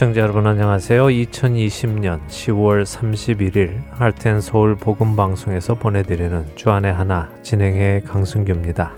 [0.00, 1.08] 애청자 여러분 안녕하세요.
[1.08, 8.94] 2020년 10월 31일 할텐 서울 복음 방송에서 보내드리는 주안의 하나 진행의 강승규입니다.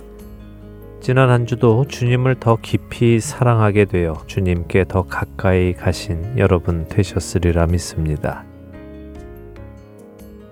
[1.00, 8.44] 지난 한 주도 주님을 더 깊이 사랑하게 되어 주님께 더 가까이 가신 여러분 되셨으리라 믿습니다.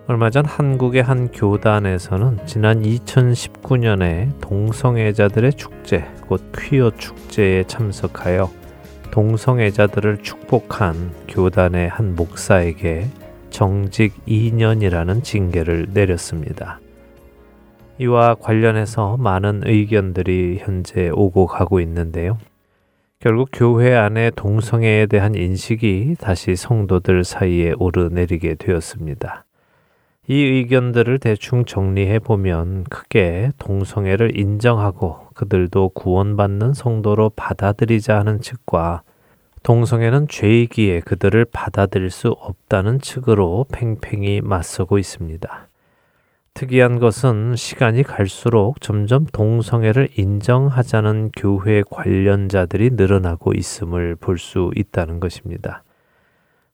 [0.08, 8.59] 얼마 전 한국의 한 교단에서는 지난 2019년에 동성애자들의 축제, 곧 퀴어 축제에 참석하여
[9.10, 13.08] 동성애자들을 축복한 교단의 한 목사에게
[13.50, 16.80] 정직 2년이라는 징계를 내렸습니다.
[17.98, 22.38] 이와 관련해서 많은 의견들이 현재 오고 가고 있는데요.
[23.18, 29.44] 결국 교회 안에 동성애에 대한 인식이 다시 성도들 사이에 오르내리게 되었습니다.
[30.30, 39.02] 이 의견들을 대충 정리해 보면 크게 동성애를 인정하고 그들도 구원받는 성도로 받아들이자 하는 측과
[39.64, 45.68] 동성애는 죄이기에 그들을 받아들일 수 없다는 측으로 팽팽히 맞서고 있습니다.
[46.54, 55.82] 특이한 것은 시간이 갈수록 점점 동성애를 인정하자는 교회 관련자들이 늘어나고 있음을 볼 수 있다는 것입니다.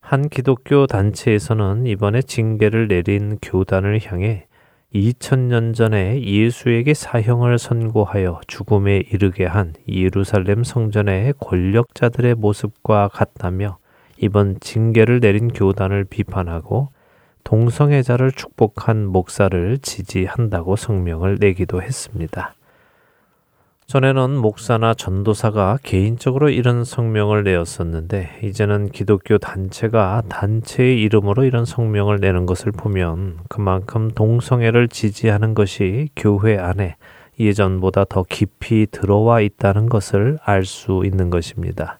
[0.09, 4.47] 한 기독교 단체에서는 이번에 징계를 내린 교단을 향해
[4.95, 13.79] 2000년 전에 예수에게 사형을 선고하여 죽음에 이르게 한 예루살렘 성전의 권력자들의 모습과 같다며
[14.17, 16.87] 이번 징계를 내린 교단을 비판하고
[17.43, 22.55] 동성애자를 축복한 목사를 지지한다고 성명을 내기도 했습니다.
[23.87, 32.45] 전에는 목사나 전도사가 개인적으로 이런 성명을 내었었는데 이제는 기독교 단체가 단체의 이름으로 이런 성명을 내는
[32.45, 36.97] 것을 보면 그만큼 동성애를 지지하는 것이 교회 안에
[37.39, 41.99] 예전보다 더 깊이 들어와 있다는 것을 알 수 있는 것입니다.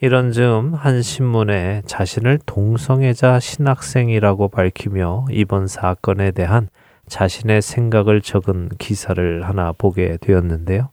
[0.00, 6.70] 이런 즈음 한 신문에 자신을 동성애자 신학생이라고 밝히며 이번 사건에 대한
[7.08, 10.88] 자신의 생각을 적은 기사를 하나 보게 되었는데요.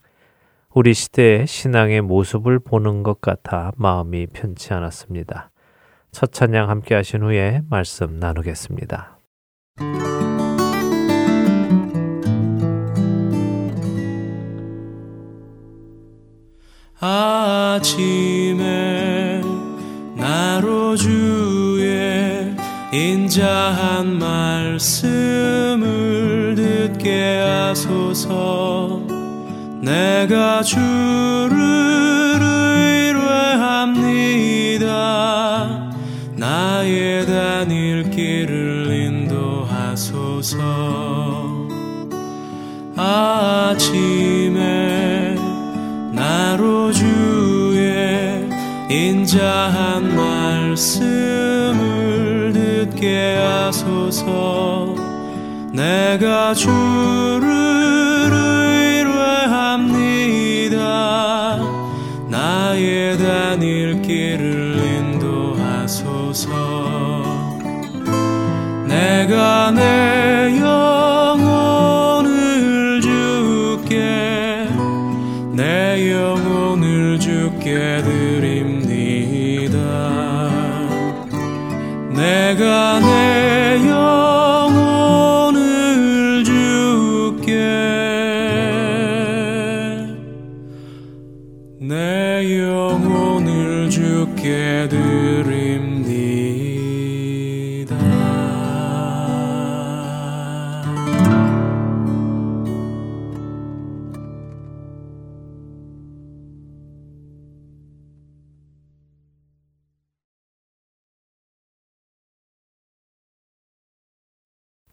[0.77, 5.49] 우리 시대의 신앙의 모습을 보는 것 같아 마음이 편치 않았습니다.
[6.11, 9.17] 첫 찬양 함께 하신 후에 말씀 나누겠습니다.
[17.79, 18.61] 아침에
[20.15, 22.55] 나로 주의
[22.93, 25.73] 인자한 말씀을
[26.53, 28.96] 듣게 하소서
[29.87, 31.57] 내가 주를
[33.55, 34.83] 의뢰합니다.
[36.35, 38.91] 나의 다닐 길을
[39.31, 40.57] 인도하소서.
[42.97, 44.57] 아침에
[46.11, 48.45] 나로 주의
[48.89, 50.13] 인자한
[50.75, 54.95] 말씀을 듣게 하소서.
[55.71, 57.96] 내가 주를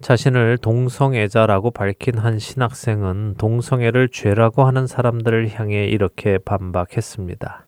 [0.05, 7.67] 자신을 동성애자라고 밝힌 한 신학생은 동성애를 죄라고 하는 사람들을 향해 이렇게 반박했습니다.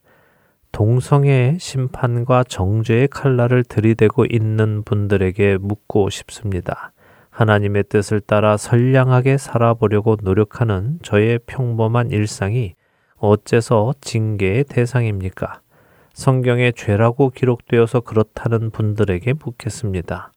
[0.71, 6.93] 동성애의 심판과 정죄의 칼날을 들이대고 있는 분들에게 묻고 싶습니다.
[7.31, 12.75] 하나님의 뜻을 따라 선량하게 살아보려고 노력하는 저의 평범한 일상이
[13.17, 15.63] 어째서 징계의 대상입니까?
[16.13, 20.33] 성경에 죄라고 기록되어서 그렇다는 분들에게 묻겠습니다.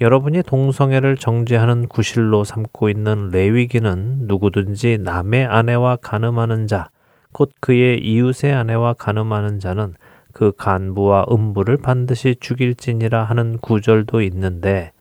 [0.00, 6.88] 여러분이 동성애를 정죄하는 구실로 삼고 있는 레위기는 누구든지 남의 아내와 가늠하는 자,
[7.32, 9.94] 곧 그의 이웃의 아내와 간음하는 자는
[10.32, 14.92] 그 간부와 음부를 반드시 죽일지니라 하는 구절도 있는데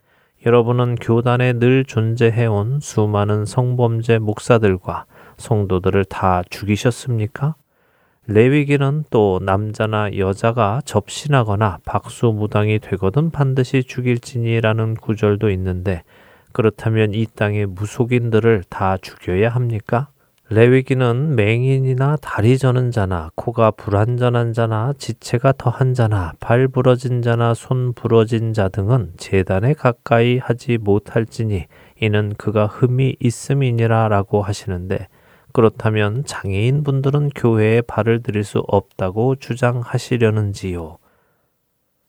[0.46, 5.06] 여러분은 교단에 늘 존재해온 수많은 성범죄 목사들과
[5.38, 7.56] 성도들을 다 죽이셨습니까?
[8.28, 16.04] 레위기는 또 남자나 여자가 접신하거나 박수무당이 되거든 반드시 죽일지니라는 구절도 있는데
[16.52, 20.10] 그렇다면 이 땅의 무속인들을 다 죽여야 합니까?
[20.50, 27.94] 레위기는 맹인이나 다리 저는 자나 코가 불완전한 자나 지체가 더한 자나 발 부러진 자나 손
[27.94, 31.66] 부러진 자 등은 재단에 가까이 하지 못할지니
[32.02, 35.08] 이는 그가 흠이 있음이니라라고 하시는데
[35.54, 40.98] 그렇다면 장애인 분들은 교회에 발을 들일 수 없다고 주장하시려는지요.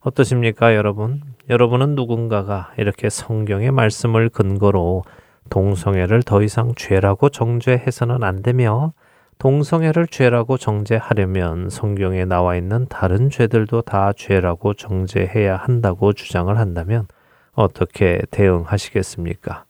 [0.01, 1.23] 어떠십니까, 여러분?
[1.49, 5.05] 여러분은 누군가가 이렇게 성경의 말씀을 근거로
[5.51, 8.93] 동성애를 더 이상 죄라고 정죄해서는 안 되며
[9.39, 17.07] 동성애를 죄라고 정죄하려면 성경에 나와 있는 다른 죄들도 다 죄라고 정죄해야 한다고 주장을 한다면
[17.53, 19.65] 어떻게 대응하시겠습니까?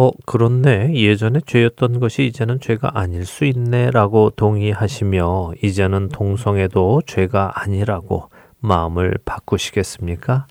[0.00, 0.94] 어, 그렇네.
[0.94, 3.90] 예전에 죄였던 것이 이제는 죄가 아닐 수 있네.
[3.90, 8.30] 라고 동의하시며, 이제는 동성애도 죄가 아니라고
[8.60, 10.46] 마음을 바꾸시겠습니까?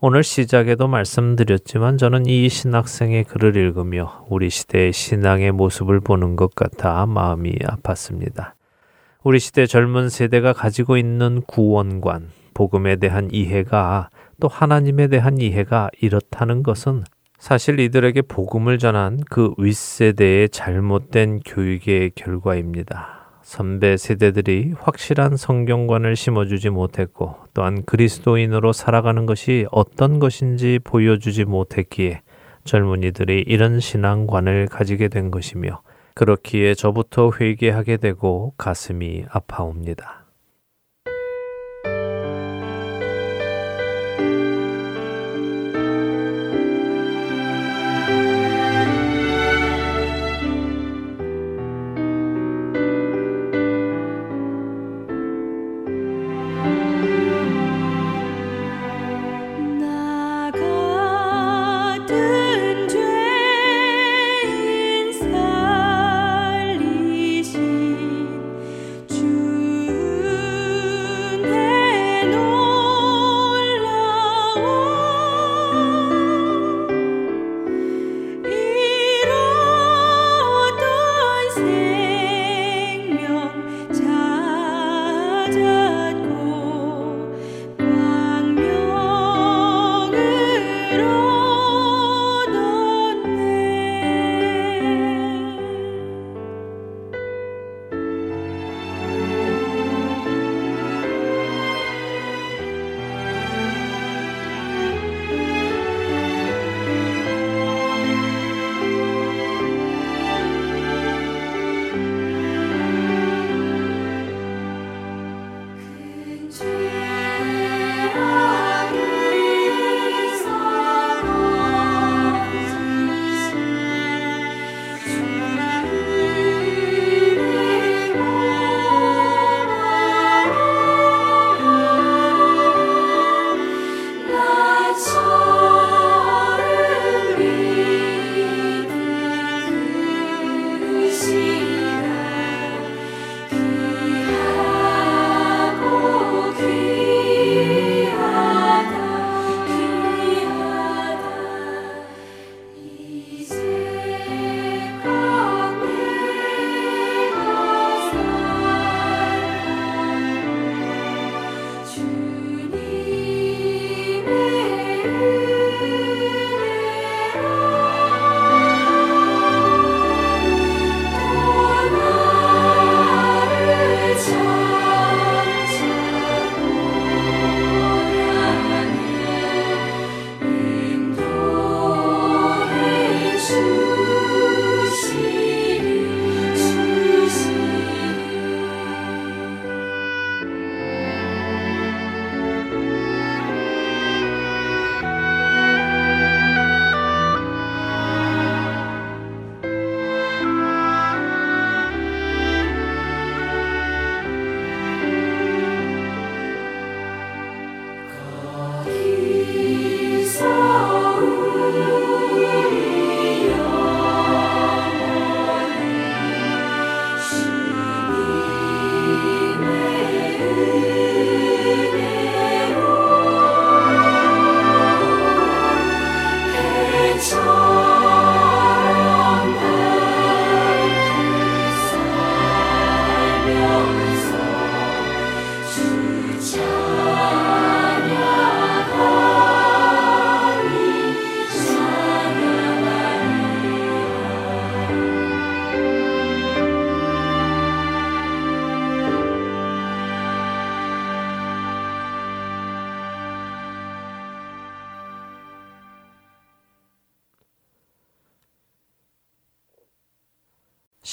[0.00, 7.06] 오늘 시작에도 말씀드렸지만 저는 이 신학생의 글을 읽으며 우리 시대의 신앙의 모습을 보는 것 같아
[7.06, 8.52] 마음이 아팠습니다.
[9.24, 14.10] 우리 시대 젊은 세대가 가지고 있는 구원관, 복음에 대한 이해가
[14.40, 17.04] 또 하나님에 대한 이해가 이렇다는 것은
[17.38, 23.40] 사실 이들에게 복음을 전한 그 윗세대의 잘못된 교육의 결과입니다.
[23.42, 32.22] 선배 세대들이 확실한 성경관을 심어주지 못했고 또한 그리스도인으로 살아가는 것이 어떤 것인지 보여주지 못했기에
[32.64, 35.80] 젊은이들이 이런 신앙관을 가지게 된 것이며
[36.14, 40.17] 그렇기에 저부터 회개하게 되고 가슴이 아파옵니다.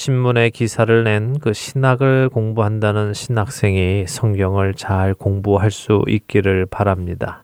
[0.06, 7.42] 신문에 기사를 낸 그 신학을 공부한다는 신학생이 성경을 잘 공부할 수 있기를 바랍니다.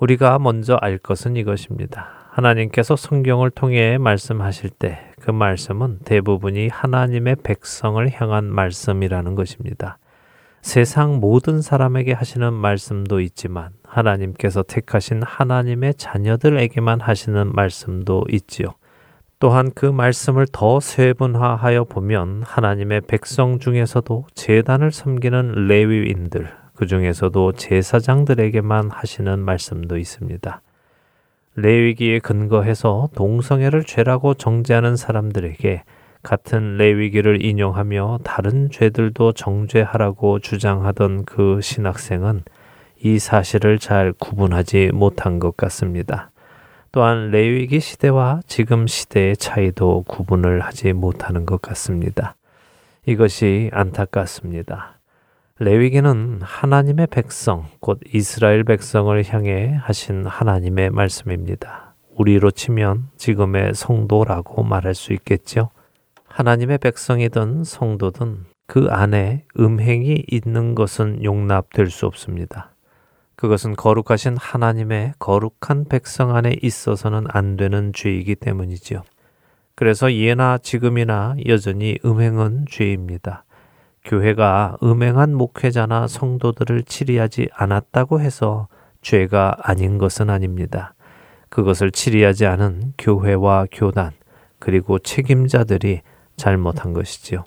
[0.00, 2.08] 우리가 먼저 알 것은 이것입니다.
[2.32, 9.98] 하나님께서 성경을 통해 말씀하실 때 그 말씀은 대부분이 하나님의 백성을 향한 말씀이라는 것입니다.
[10.62, 18.74] 세상 모든 사람에게 하시는 말씀도 있지만 하나님께서 택하신 하나님의 자녀들에게만 하시는 말씀도 있지요.
[19.38, 28.90] 또한 그 말씀을 더 세분화하여 보면 하나님의 백성 중에서도 재단을 섬기는 레위인들, 그 중에서도 제사장들에게만
[28.90, 30.60] 하시는 말씀도 있습니다.
[31.56, 35.84] 레위기에 근거해서 동성애를 죄라고 정죄하는 사람들에게
[36.22, 42.42] 같은 레위기를 인용하며 다른 죄들도 정죄하라고 주장하던 그 신학생은
[43.02, 46.30] 이 사실을 잘 구분하지 못한 것 같습니다.
[46.94, 52.36] 또한 레위기 시대와 지금 시대의 차이도 구분을 하지 못하는 것 같습니다.
[53.04, 55.00] 이것이 안타깝습니다.
[55.58, 61.96] 레위기는 하나님의 백성, 곧 이스라엘 백성을 향해 하신 하나님의 말씀입니다.
[62.14, 65.70] 우리로 치면 지금의 성도라고 말할 수 있겠죠.
[66.28, 72.73] 하나님의 백성이든 성도든 그 안에 음행이 있는 것은 용납될 수 없습니다.
[73.44, 79.02] 그것은 거룩하신 하나님의 거룩한 백성 안에 있어서는 안 되는 죄이기 때문이지요.
[79.74, 83.44] 그래서 예나 지금이나 여전히 음행은 죄입니다.
[84.02, 88.68] 교회가 음행한 목회자나 성도들을 치리하지 않았다고 해서
[89.02, 90.94] 죄가 아닌 것은 아닙니다.
[91.50, 94.12] 그것을 치리하지 않은 교회와 교단,
[94.58, 96.00] 그리고 책임자들이
[96.36, 97.44] 잘못한 것이지요.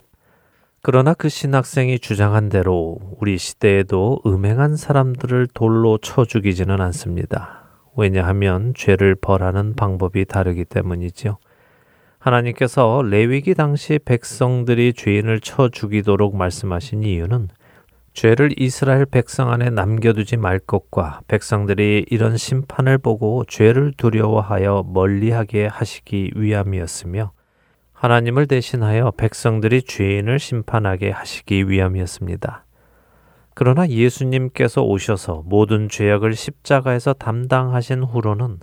[0.80, 7.64] 그러나 그 신학생이 주장한 대로 우리 시대에도 음행한 사람들을 돌로 쳐 죽이지는 않습니다.
[7.96, 11.38] 왜냐하면 죄를 벌하는 방법이 다르기 때문이지요.
[12.20, 17.48] 하나님께서 레위기 당시 백성들이 죄인을 쳐 죽이도록 말씀하신 이유는
[18.12, 26.32] 죄를 이스라엘 백성 안에 남겨두지 말 것과 백성들이 이런 심판을 보고 죄를 두려워하여 멀리하게 하시기
[26.34, 27.32] 위함이었으며
[27.98, 32.64] 하나님을 대신하여 백성들이 죄인을 심판하게 하시기 위함이었습니다.
[33.54, 38.60] 그러나 예수님께서 오셔서 모든 죄악을 십자가에서 담당하신 후로는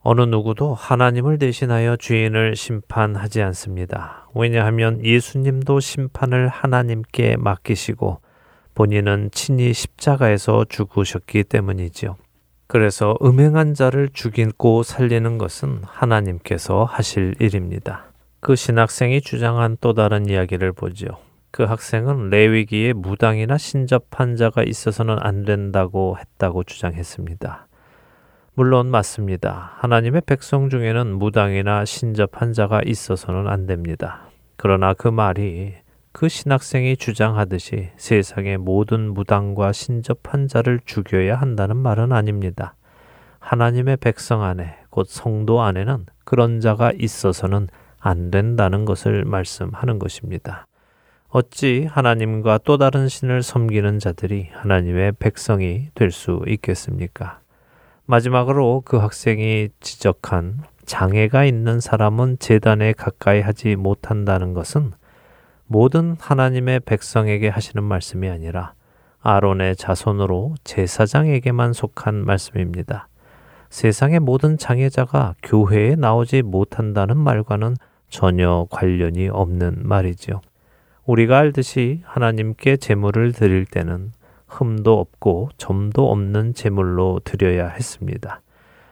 [0.00, 4.28] 어느 누구도 하나님을 대신하여 죄인을 심판하지 않습니다.
[4.34, 8.20] 왜냐하면 예수님도 심판을 하나님께 맡기시고
[8.74, 12.16] 본인은 친히 십자가에서 죽으셨기 때문이지요.
[12.66, 18.11] 그래서 음행한 자를 죽이고 살리는 것은 하나님께서 하실 일입니다.
[18.44, 21.06] 그 신학생이 주장한 또 다른 이야기를 보죠.
[21.52, 27.68] 그 학생은 레위기에 무당이나 신접한 자가 있어서는 안 된다고 했다고 주장했습니다.
[28.54, 29.74] 물론 맞습니다.
[29.76, 34.28] 하나님의 백성 중에는 무당이나 신접한 자가 있어서는 안 됩니다.
[34.56, 35.74] 그러나 그 말이
[36.10, 42.74] 그 신학생이 주장하듯이 세상의 모든 무당과 신접한 자를 죽여야 한다는 말은 아닙니다.
[43.38, 47.68] 하나님의 백성 안에, 곧 성도 안에는 그런 자가 있어서는
[48.02, 50.66] 안 된다는 것을 말씀하는 것입니다.
[51.28, 57.40] 어찌 하나님과 또 다른 신을 섬기는 자들이 하나님의 백성이 될 수 있겠습니까?
[58.04, 64.90] 마지막으로 그 학생이 지적한 장애가 있는 사람은 재단에 가까이 하지 못한다는 것은
[65.66, 68.74] 모든 하나님의 백성에게 하시는 말씀이 아니라
[69.20, 73.08] 아론의 자손으로 제사장에게만 속한 말씀입니다.
[73.70, 77.76] 세상의 모든 장애자가 교회에 나오지 못한다는 말과는
[78.12, 80.42] 전혀 관련이 없는 말이죠.
[81.06, 84.12] 우리가 알듯이 하나님께 제물을 드릴 때는
[84.46, 88.42] 흠도 없고 점도 없는 제물로 드려야 했습니다.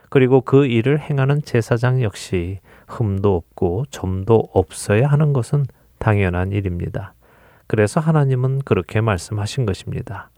[0.08, 5.66] 그리고 그 일을 행하는 제사장 역시 흠도 없고 점도 없어야 하는 것은
[5.98, 7.12] 당연한 일입니다.
[7.66, 10.30] 그래서 하나님은 그렇게 말씀하신 것입니다.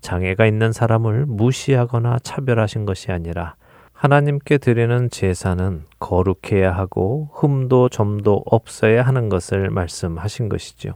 [0.00, 3.56] 장애가 있는 사람을 무시하거나 차별하신 것이 아니라
[4.00, 10.94] 하나님께 드리는 제사는 거룩해야 하고 흠도 점도 없어야 하는 것을 말씀하신 것이죠.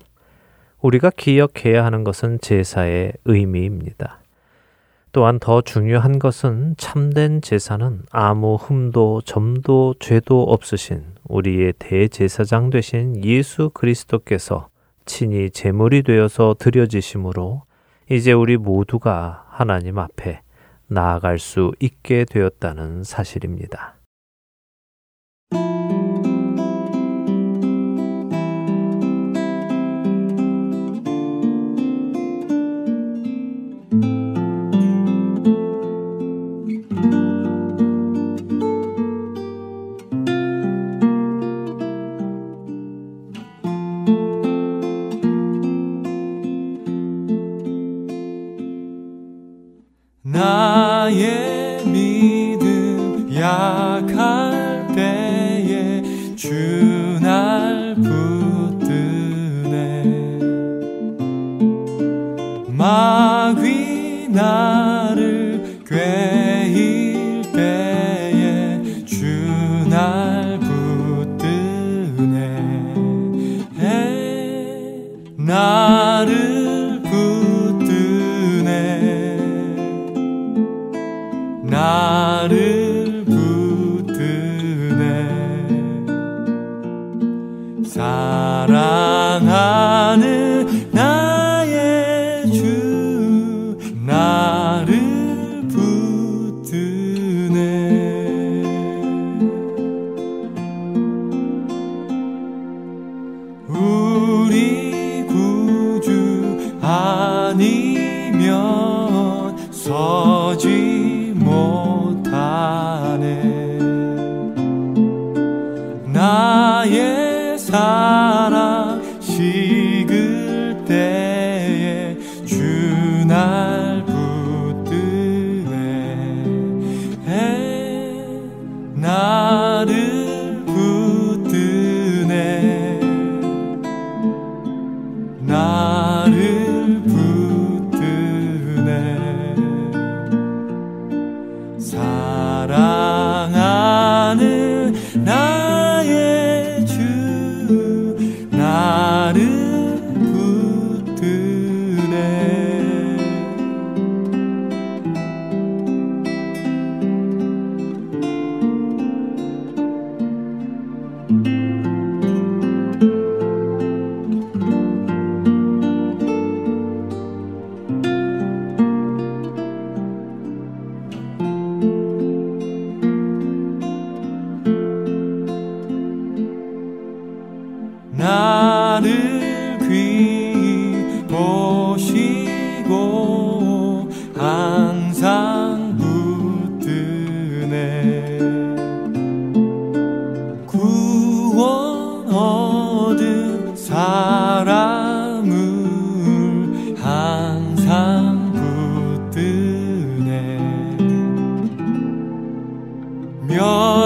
[0.81, 4.21] 우리가 기억해야 하는 것은 제사의 의미입니다.
[5.13, 13.69] 또한 더 중요한 것은 참된 제사는 아무 흠도 점도 죄도 없으신 우리의 대제사장 되신 예수
[13.75, 14.69] 그리스도께서
[15.05, 17.65] 친히 제물이 되어서 드려지심으로
[18.11, 20.41] 이제 우리 모두가 하나님 앞에
[20.95, 23.97] 나아갈 수 있게 되었다는 사실입니다.
[81.85, 82.84] 나를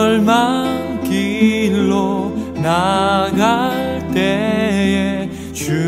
[0.08, 5.87] 멸망길로 나갈 때에 주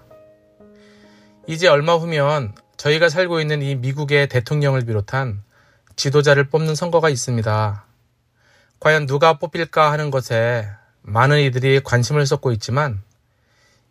[1.47, 5.41] 이제 얼마 후면 저희가 살고 있는 이 미국의 대통령을 비롯한
[5.95, 7.85] 지도자를 뽑는 선거가 있습니다.
[8.79, 10.69] 과연 누가 뽑힐까 하는 것에
[11.01, 13.01] 많은 이들이 관심을 쏟고 있지만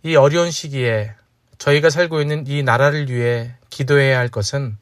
[0.05, 1.15] 이 어려운 시기에
[1.59, 4.79] 저희가 살고 있는 이 나라를 위해 기도해야 할 것은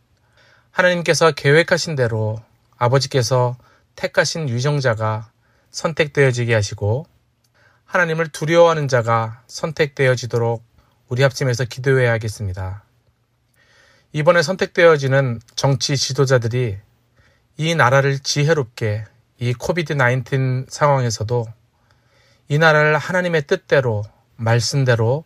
[0.70, 2.40] 하나님께서 계획하신 대로
[2.76, 3.56] 아버지께서
[3.96, 5.30] 택하신 유정자가
[5.70, 7.06] 선택되어지게 하시고
[7.84, 10.67] 하나님을 두려워하는 자가 선택되어지도록
[11.08, 12.84] 우리 합심해서 기도해야겠습니다.
[14.12, 16.78] 이번에 선택되어지는 정치 지도자들이
[17.56, 19.04] 이 나라를 지혜롭게
[19.38, 21.46] 이 코비드 19 상황에서도
[22.48, 24.04] 이 나라를 하나님의 뜻대로
[24.36, 25.24] 말씀대로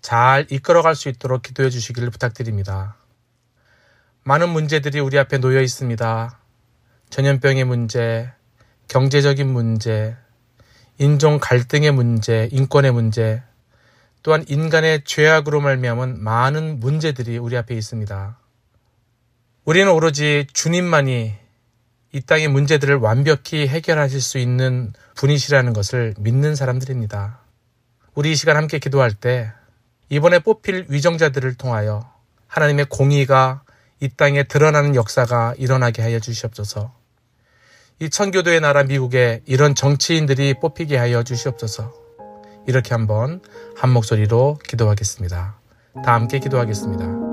[0.00, 2.96] 잘 이끌어갈 수 있도록 기도해 주시기를 부탁드립니다.
[4.24, 6.38] 많은 문제들이 우리 앞에 놓여 있습니다.
[7.10, 8.32] 전염병의 문제,
[8.88, 10.16] 경제적인 문제,
[10.98, 13.42] 인종 갈등의 문제, 인권의 문제,
[14.22, 18.38] 또한 인간의 죄악으로 말미암은 많은 문제들이 우리 앞에 있습니다.
[19.64, 21.34] 우리는 오로지 주님만이
[22.14, 27.40] 이 땅의 문제들을 완벽히 해결하실 수 있는 분이시라는 것을 믿는 사람들입니다.
[28.14, 29.50] 우리 이 시간 함께 기도할 때
[30.08, 32.12] 이번에 뽑힐 위정자들을 통하여
[32.46, 33.62] 하나님의 공의가
[34.00, 36.92] 이 땅에 드러나는 역사가 일어나게 하여 주시옵소서.
[37.98, 42.01] 이 천교도의 나라 미국에 이런 정치인들이 뽑히게 하여 주시옵소서.
[42.66, 43.40] 이렇게 한번
[43.76, 45.58] 한 목소리로 기도하겠습니다.
[46.04, 47.31] 다 함께 기도하겠습니다.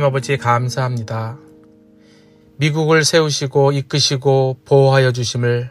[0.00, 1.36] 하나님 아버지 감사합니다.
[2.56, 5.70] 미국을 세우시고 이끄시고 보호하여 주심을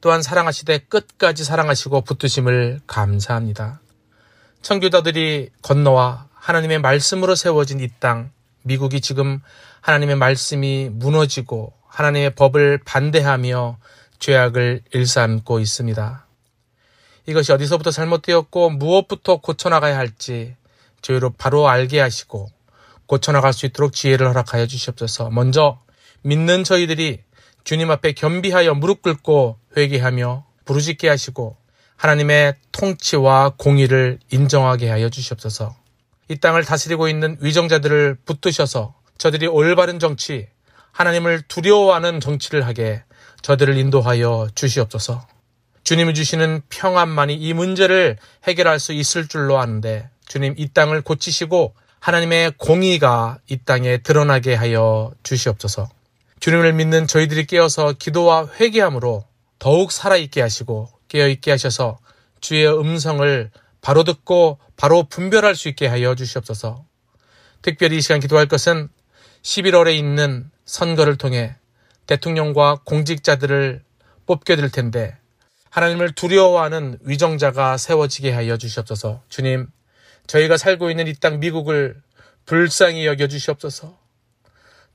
[0.00, 3.80] 또한 사랑하시되 끝까지 사랑하시고 붙드심을 감사합니다.
[4.62, 8.32] 청교자들이 건너와 하나님의 말씀으로 세워진 이 땅,
[8.64, 9.40] 미국이 지금
[9.80, 13.78] 하나님의 말씀이 무너지고 하나님의 법을 반대하며
[14.18, 16.26] 죄악을 일삼고 있습니다.
[17.26, 20.56] 이것이 어디서부터 잘못되었고 무엇부터 고쳐나가야 할지
[21.00, 22.57] 저희로 바로 알게 하시고
[23.08, 25.30] 고쳐나갈 수 있도록 지혜를 허락하여 주시옵소서.
[25.30, 25.80] 먼저
[26.22, 27.20] 믿는 저희들이
[27.64, 31.56] 주님 앞에 겸비하여 무릎 꿇고 회개하며 부르짖게 하시고
[31.96, 35.74] 하나님의 통치와 공의를 인정하게 하여 주시옵소서.
[36.28, 40.46] 이 땅을 다스리고 있는 위정자들을 붙드셔서 저들이 올바른 정치,
[40.92, 43.02] 하나님을 두려워하는 정치를 하게
[43.42, 45.26] 저들을 인도하여 주시옵소서.
[45.82, 52.52] 주님이 주시는 평안만이 이 문제를 해결할 수 있을 줄로 아는데 주님 이 땅을 고치시고 하나님의
[52.56, 55.88] 공의가 이 땅에 드러나게 하여 주시옵소서.
[56.40, 59.24] 주님을 믿는 저희들이 깨어서 기도와 회개함으로
[59.58, 61.98] 더욱 살아있게 하시고 깨어있게 하셔서
[62.40, 66.84] 주의 음성을 바로 듣고 바로 분별할 수 있게 하여 주시옵소서.
[67.62, 68.88] 특별히 이 시간 기도할 것은
[69.42, 71.56] 11월에 있는 선거를 통해
[72.06, 73.82] 대통령과 공직자들을
[74.26, 75.16] 뽑게 될 텐데
[75.70, 79.22] 하나님을 두려워하는 위정자가 세워지게 하여 주시옵소서.
[79.28, 79.68] 주님,
[80.28, 81.96] 저희가 살고 있는 이 땅 미국을
[82.46, 83.98] 불쌍히 여겨 주시옵소서.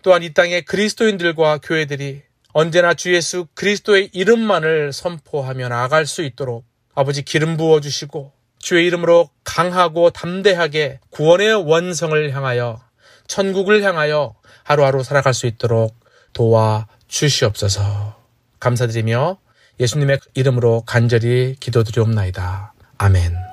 [0.02, 6.65] 또한 이 땅의 그리스도인들과 교회들이 언제나 주 예수 그리스도의 이름만을 선포하며 나아갈 수 있도록
[6.96, 12.82] 아버지 기름 부어 주시고 주의 이름으로 강하고 담대하게 구원의 원성을 향하여
[13.28, 15.96] 천국을 향하여 하루하루 살아갈 수 있도록
[16.34, 18.22] 도와 주시옵소서.
[18.60, 19.38] 감사드리며
[19.80, 22.74] 예수님의 이름으로 간절히 기도드리옵나이다.
[22.98, 23.52] 아멘.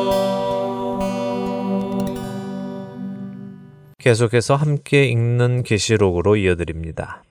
[4.01, 7.23] 계속해서 함께 읽는 계시록으로 이어드립니다.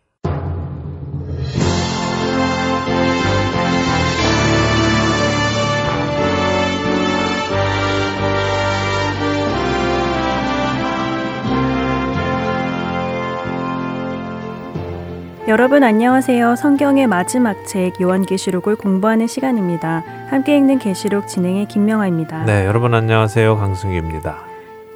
[15.48, 16.54] 여러분 안녕하세요.
[16.54, 20.04] 성경의 마지막 책 요한계시록을 공부하는 시간입니다.
[20.28, 22.44] 함께 읽는 계시록 진행의 김명아입니다.
[22.44, 23.56] 네, 여러분 안녕하세요.
[23.56, 24.49] 강승규입니다.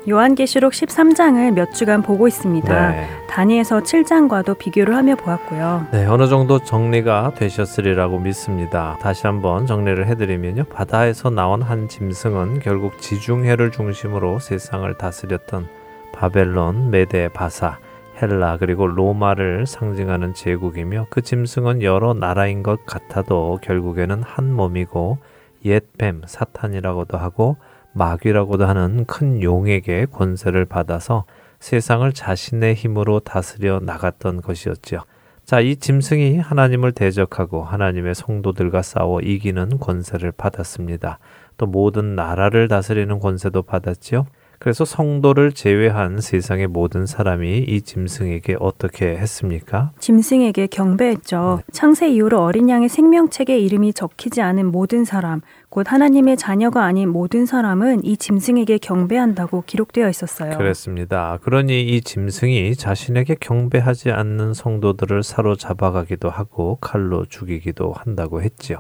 [0.09, 2.91] 요한계시록 13장을 몇 주간 보고 있습니다.
[2.91, 3.09] 네.
[3.29, 5.87] 단위에서 7장과도 비교를 하며 보았고요.
[5.93, 8.97] 네, 어느 정도 정리가 되셨으리라고 믿습니다.
[9.01, 10.65] 다시 한번 정리를 해드리면요.
[10.65, 15.67] 바다에서 나온 한 짐승은 결국 지중해를 중심으로 세상을 다스렸던
[16.13, 17.79] 바벨론, 메데, 바사,
[18.21, 25.19] 헬라 그리고 로마를 상징하는 제국이며 그 짐승은 여러 나라인 것 같아도 결국에는 한 몸이고
[25.65, 27.57] 옛뱀 사탄이라고도 하고
[27.95, 31.25] 마귀라고도 하는 큰 용에게 권세를 받아서
[31.61, 35.01] 세상을 자신의 힘으로 다스려 나갔던 것이었죠.
[35.45, 41.19] 자, 이 짐승이 하나님을 대적하고 하나님의 성도들과 싸워 이기는 권세를 받았습니다.
[41.57, 44.27] 또 모든 나라를 다스리는 권세도 받았지요.
[44.65, 49.93] 그래서 성도를 제외한 세상의 모든 사람이 이 짐승에게 어떻게 했습니까?
[49.99, 51.61] 짐승에게 경배했죠.
[51.71, 57.45] 창세 이후로 어린 양의 생명책에 이름이 적히지 않은 모든 사람, 곧 하나님의 자녀가 아닌 모든
[57.45, 60.57] 사람은 이 짐승에게 경배한다고 기록되어 있었어요.
[60.57, 61.39] 그렇습니다.
[61.43, 68.79] 그러니 이 짐승이 자신에게 경배하지 않는 성도들을 사로잡아가기도 하고 칼로 죽이기도 한다고 했지요.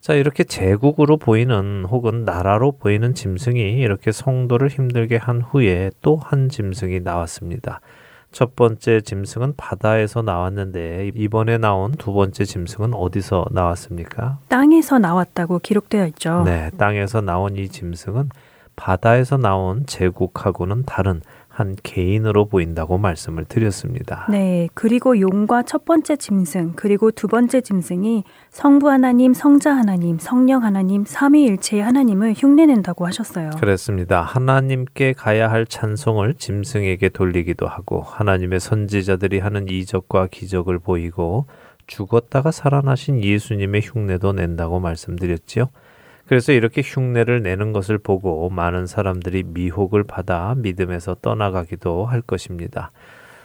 [0.00, 6.48] 자, 이렇게 제국으로 보이는 혹은 나라로 보이는 짐승이 이렇게 성도를 힘들게 한 후에 또 한
[6.48, 7.80] 짐승이 나왔습니다.
[8.32, 14.38] 첫 번째 짐승은 바다에서 나왔는데 이번에 나온 두 번째 짐승은 어디서 나왔습니까?
[14.48, 16.44] 땅에서 나왔다고 기록되어 있죠.
[16.44, 18.30] 네, 땅에서 나온 이 짐승은
[18.76, 21.20] 바다에서 나온 제국하고는 다른
[21.60, 24.26] 한 개인으로 보인다고 말씀을 드렸습니다.
[24.30, 30.64] 네, 그리고 용과 첫 번째 짐승, 그리고 두 번째 짐승이 성부 하나님, 성자 하나님, 성령
[30.64, 33.50] 하나님, 삼위일체의 하나님을 흉내낸다고 하셨어요.
[33.60, 34.22] 그렇습니다.
[34.22, 41.44] 하나님께 가야 할 찬송을 짐승에게 돌리기도 하고 하나님의 선지자들이 하는 이적과 기적을 보이고
[41.86, 45.68] 죽었다가 살아나신 예수님의 흉내도 낸다고 말씀드렸지요.
[46.30, 52.92] 그래서 이렇게 흉내를 내는 것을 보고 많은 사람들이 미혹을 받아 믿음에서 떠나가기도 할 것입니다.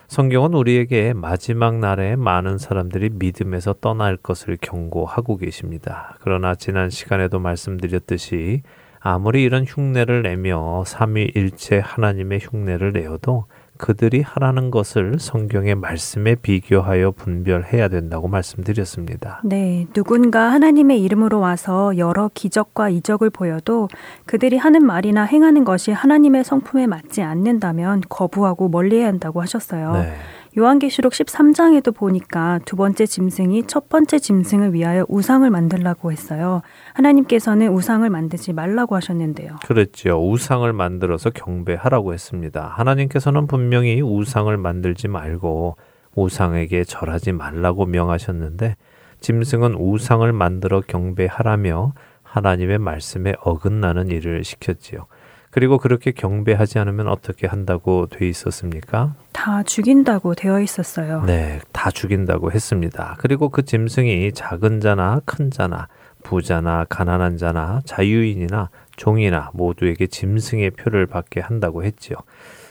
[0.08, 6.16] 성경은 우리에게 마지막 날에 많은 사람들이 믿음에서 떠날 것을 경고하고 계십니다.
[6.22, 8.62] 그러나 지난 시간에도 말씀드렸듯이
[9.00, 13.46] 아무리 이런 흉내를 내며 삼위일체 하나님의 흉내를 내어도
[13.78, 19.42] 그들이 하라는 것을 성경의 말씀에 비교하여 분별해야 된다고 말씀드렸습니다.
[19.44, 23.88] 네, 누군가 하나님의 이름으로 와서 여러 기적과 이적을 보여도
[24.26, 29.94] 그들이 하는 말이나 행하는 것이 하나님의 성품에 맞지 않는다면 거부하고 멀리해야 한다고 하셨어요.
[29.94, 30.14] 네.
[30.58, 36.62] 요한계시록 13장에도 보니까 두 번째 짐승이 첫 번째 짐승을 위하여 우상을 만들라고 했어요.
[36.94, 39.58] 하나님께서는 우상을 만들지 말라고 하셨는데요.
[39.66, 40.18] 그랬죠.
[40.32, 42.68] 우상을 만들어서 경배하라고 했습니다.
[42.68, 45.76] 하나님께서는 분명히 우상을 만들지 말고
[46.16, 48.76] 우상에게 절하지 말라고 명하셨는데
[49.20, 51.94] 짐승은 우상을 만들어 경배하라며
[52.24, 55.08] 하나님의 말씀에 어긋나는 일을 시켰지요.
[55.52, 59.16] 그리고 그렇게 경배하지 않으면 어떻게 한다고 돼 있었습니까?
[59.46, 61.22] 다 죽인다고 되어 있었어요.
[61.22, 63.16] 네, 다 죽인다고 했습니다.
[63.20, 65.88] 그리고 그 짐승이 작은 자나 큰 자나
[66.24, 72.18] 부자나 가난한 자나 자유인이나 종이나 모두에게 짐승의 표를 받게 한다고 했지요.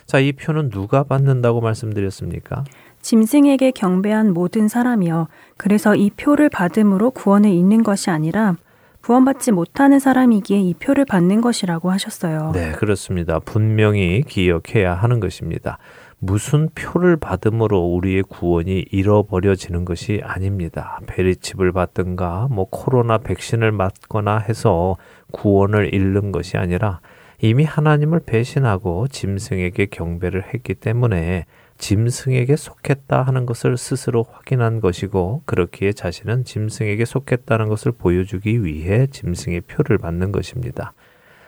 [0.05, 2.64] 자, 이 표는 누가 받는다고 말씀드렸습니까?
[3.03, 5.29] 짐승에게 경배한 모든 사람이요.
[5.57, 8.57] 그래서 이 표를 받음으로 구원을 잇는 것이 아니라
[9.05, 12.51] 구원받지 못하는 사람이기에 이 표를 받는 것이라고 하셨어요.
[12.53, 13.39] 네, 그렇습니다.
[13.39, 15.79] 분명히 기억해야 하는 것입니다.
[16.27, 20.99] 무슨 표를 받음으로 우리의 구원이 잃어버려지는 것이 아닙니다.
[21.07, 24.97] 베리칩을 받든가 뭐 코로나 백신을 맞거나 해서
[25.33, 27.01] 구원을 잃는 것이 아니라
[27.43, 31.45] 이미 하나님을 배신하고 짐승에게 경배를 했기 때문에
[31.77, 39.62] 짐승에게 속했다 하는 것을 스스로 확인한 것이고 그렇기에 자신은 짐승에게 속했다는 것을 보여주기 위해 짐승의
[39.62, 40.95] 표를 받는 것입니다.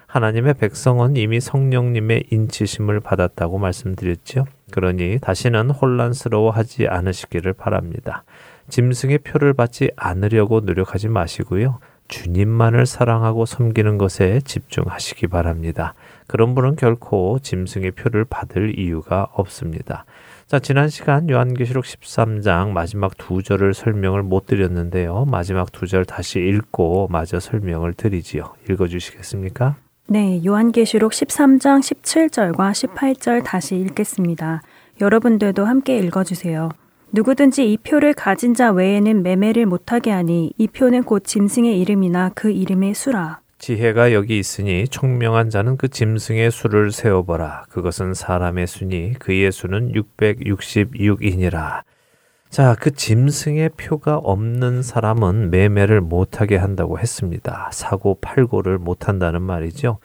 [0.07, 4.45] 하나님의 백성은 이미 성령님의 인치심을 받았다고 말씀드렸죠.
[4.73, 8.25] 그러니 다시는 혼란스러워하지 않으시기를 바랍니다.
[8.69, 11.79] 짐승의 표를 받지 않으려고 노력하지 마시고요.
[12.09, 15.95] 주님만을 사랑하고 섬기는 것에 집중하시기 바랍니다.
[16.27, 20.05] 그런 분은 결코 짐승의 표를 받을 이유가 없습니다.
[20.47, 25.25] 자, 지난 시간 요한계시록 13장 마지막 두 절을 설명을 못 드렸는데요.
[25.25, 28.55] 마지막 두 절 다시 읽고 마저 설명을 드리지요.
[28.71, 29.77] 읽어 주시겠습니까?
[30.09, 34.63] 네, 요한계시록 13장 17절과 18절 다시 읽겠습니다.
[35.01, 36.69] 여러분들도 함께 읽어 주세요.
[37.11, 42.53] 누구든지 이 표를 가진 자 외에는 매매를 못하게 하니 이 표는 곧 짐승의 이름이나 그
[42.53, 43.41] 이름의 수라.
[43.59, 47.65] 지혜가 여기 있으니 총명한 자는 그 짐승의 수를 세어보라.
[47.69, 51.83] 그것은 사람의 수니 그의 수는 666이니라.
[52.57, 57.69] 자, 그 짐승의 표가 없는 사람은 매매를 못하게 한다고 했습니다.
[57.71, 59.99] 사고 팔고를 못한다는 말이죠.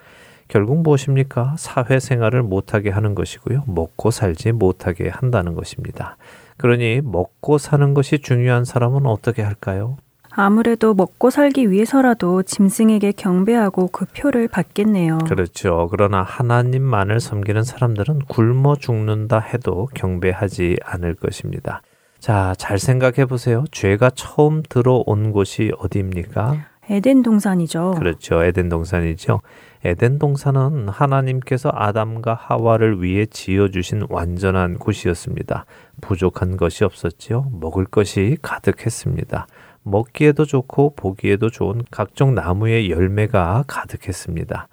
[0.49, 1.56] 결국 무엇입니까?
[1.58, 3.64] 사회생활을 못하게 하는 것이고요.
[3.68, 6.18] 먹고 살지 못하게 한다는 것입니다.
[6.58, 9.95] 그러니 먹고 사는 것이 중요한 사람은 어떻게 할까요?
[10.30, 15.20] 아무래도 먹고 살기 위해서라도 짐승에게 경배하고 그 표를 받겠네요.
[15.20, 15.88] 그렇죠.
[15.89, 21.82] 그러나 하나님만을 섬기는 사람들은 굶어 죽는다 해도 경배하지 않을 것입니다.
[22.22, 23.64] 자, 잘 생각해 보세요.
[23.72, 26.68] 죄가 처음 들어온 곳이 어디입니까?
[26.88, 27.96] 에덴 동산이죠.
[27.98, 28.44] 그렇죠.
[28.44, 29.42] 에덴 동산이죠.
[29.84, 35.66] 에덴 동산은 하나님께서 아담과 하와를 위해 지어주신 완전한 곳이었습니다.
[36.02, 37.50] 부족한 것이 없었지요.
[37.60, 39.48] 먹을 것이 가득했습니다.
[39.82, 44.68] 먹기에도 좋고 보기에도 좋은 각종 나무의 열매가 가득했습니다.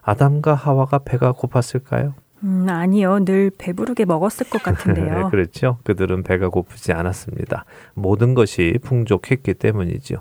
[0.00, 2.14] 아담과 하와가 배가 고팠을까요?
[2.44, 3.24] 음, 아니요.
[3.24, 5.28] 늘 배부르게 먹었을 것 같은데요.
[5.32, 5.78] 그렇죠.
[5.84, 7.64] 그들은 배가 고프지 않았습니다.
[7.94, 10.16] 모든 것이 풍족했기 때문이죠.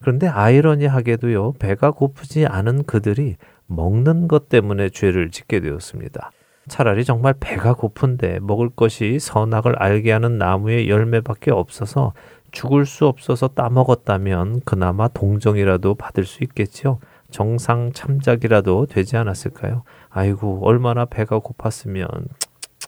[0.00, 6.30] 그런데 아이러니하게도요, 배가 고프지 않은 그들이 먹는 것 때문에 죄를 짓게 되었습니다.
[6.68, 12.12] 차라리 정말 배가 고픈데 먹을 것이 선악을 알게 하는 나무의 열매밖에 없어서
[12.52, 17.00] 죽을 수 없어서 따먹었다면 그나마 동정이라도 받을 수 있겠지요.
[17.30, 19.82] 정상 참작이라도 되지 않았을까요?
[20.14, 22.06] 아이고, 얼마나 배가 고팠으면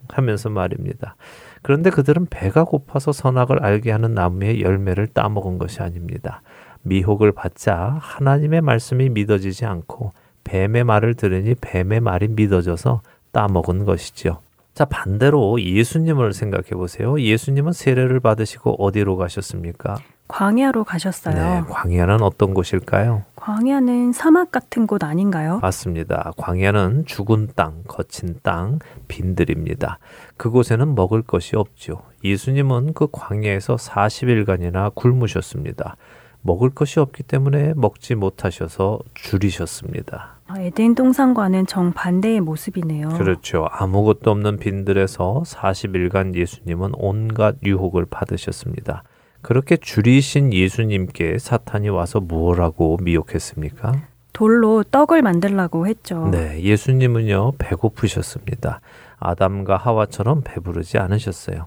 [0.08, 1.16] 하면서 말입니다.
[1.62, 6.42] 그런데 그들은 배가 고파서 선악을 알게 하는 나무의 열매를 따먹은 것이 아닙니다.
[6.82, 10.12] 미혹을 받자 하나님의 말씀이 믿어지지 않고
[10.44, 13.02] 뱀의 말을 들으니 뱀의 말이 믿어져서
[13.32, 14.38] 따먹은 것이지요.
[14.74, 17.20] 자, 반대로 예수님을 생각해 보세요.
[17.20, 19.96] 예수님은 세례를 받으시고 어디로 가셨습니까?
[20.28, 21.34] 광야로 가셨어요.
[21.34, 23.24] 네, 광야는 어떤 곳일까요?
[23.36, 25.60] 광야는 사막 같은 곳 아닌가요?
[25.62, 26.32] 맞습니다.
[26.36, 29.98] 광야는 죽은 땅, 거친 땅, 빈들입니다.
[30.36, 32.02] 그곳에는 먹을 것이 없죠.
[32.24, 35.96] 예수님은 그 광야에서 40일간이나 굶으셨습니다.
[36.42, 40.36] 먹을 것이 없기 때문에 먹지 못하셔서 줄이셨습니다.
[40.48, 43.08] 아, 에덴 동산과는 정반대의 모습이네요.
[43.10, 43.66] 그렇죠.
[43.70, 49.02] 아무것도 없는 빈들에서 40일간 예수님은 온갖 유혹을 받으셨습니다.
[49.46, 53.92] 그렇게 줄이신 예수님께 사탄이 와서 무엇라고 미혹했습니까?
[54.32, 56.26] 돌로 떡을 만들라고 했죠.
[56.32, 58.80] 네, 예수님은요, 배고프셨습니다.
[59.20, 61.66] 아담과 하와처럼 배부르지 않으셨어요.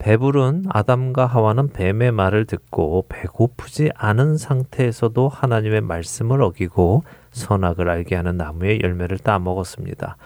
[0.00, 8.38] 배부른 아담과 하와는 뱀의 말을 듣고 배고프지 않은 상태에서도 하나님의 말씀을 어기고 선악을 알게 하는
[8.38, 10.16] 나무의 열매를 따먹었습니다.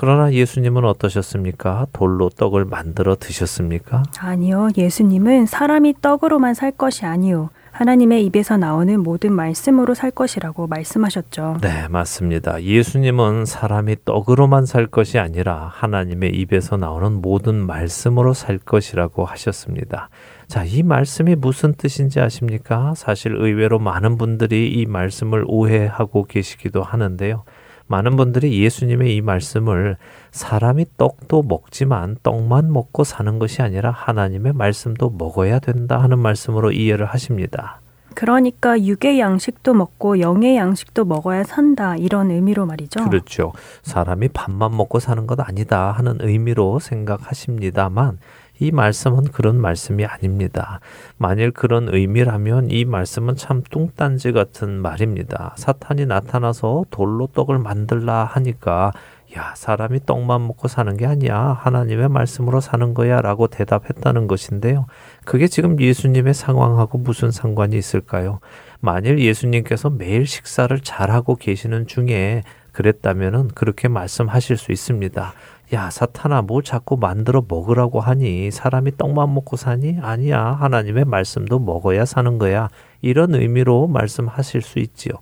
[0.00, 1.88] 그러나 예수님은 어떠셨습니까?
[1.92, 4.04] 돌로 떡을 만들어 드셨습니까?
[4.18, 4.70] 아니요.
[4.74, 7.50] 예수님은 사람이 떡으로만 살 것이 아니요.
[7.72, 11.58] 하나님의 입에서 나오는 모든 말씀으로 살 것이라고 말씀하셨죠.
[11.60, 12.62] 네, 맞습니다.
[12.62, 20.08] 예수님은 사람이 떡으로만 살 것이 아니라 하나님의 입에서 나오는 모든 말씀으로 살 것이라고 하셨습니다.
[20.48, 22.94] 자, 이 말씀이 무슨 뜻인지 아십니까?
[22.96, 27.44] 사실 의외로 많은 분들이 이 말씀을 오해하고 계시기도 하는데요.
[27.90, 29.96] 많은 분들이 예수님의 이 말씀을
[30.30, 37.06] 사람이 떡도 먹지만 떡만 먹고 사는 것이 아니라 하나님의 말씀도 먹어야 된다 하는 말씀으로 이해를
[37.06, 37.80] 하십니다.
[38.14, 43.02] 그러니까 육의 양식도 먹고 영의 양식도 먹어야 산다 이런 의미로 말이죠.
[43.04, 43.52] 그렇죠.
[43.82, 48.18] 사람이 밥만 먹고 사는 것 아니다 하는 의미로 생각하십니다만
[48.60, 50.80] 이 말씀은 그런 말씀이 아닙니다.
[51.16, 55.54] 만일 그런 의미라면 이 말씀은 참 뚱딴지 같은 말입니다.
[55.56, 58.92] 사탄이 나타나서 돌로 떡을 만들라 하니까
[59.36, 61.56] 야, 사람이 떡만 먹고 사는 게 아니야.
[61.60, 63.20] 하나님의 말씀으로 사는 거야.
[63.20, 64.86] 라고 대답했다는 것인데요.
[65.24, 68.40] 그게 지금 예수님의 상황하고 무슨 상관이 있을까요?
[68.80, 72.42] 만일 예수님께서 매일 식사를 잘하고 계시는 중에
[72.72, 75.32] 그랬다면은 그렇게 말씀하실 수 있습니다.
[75.72, 78.50] 야, 사탄아, 뭐 자꾸 만들어 먹으라고 하니?
[78.50, 79.98] 사람이 떡만 먹고 사니?
[80.02, 80.42] 아니야.
[80.58, 82.68] 하나님의 말씀도 먹어야 사는 거야.
[83.02, 85.12] 이런 의미로 말씀하실 수 있지요.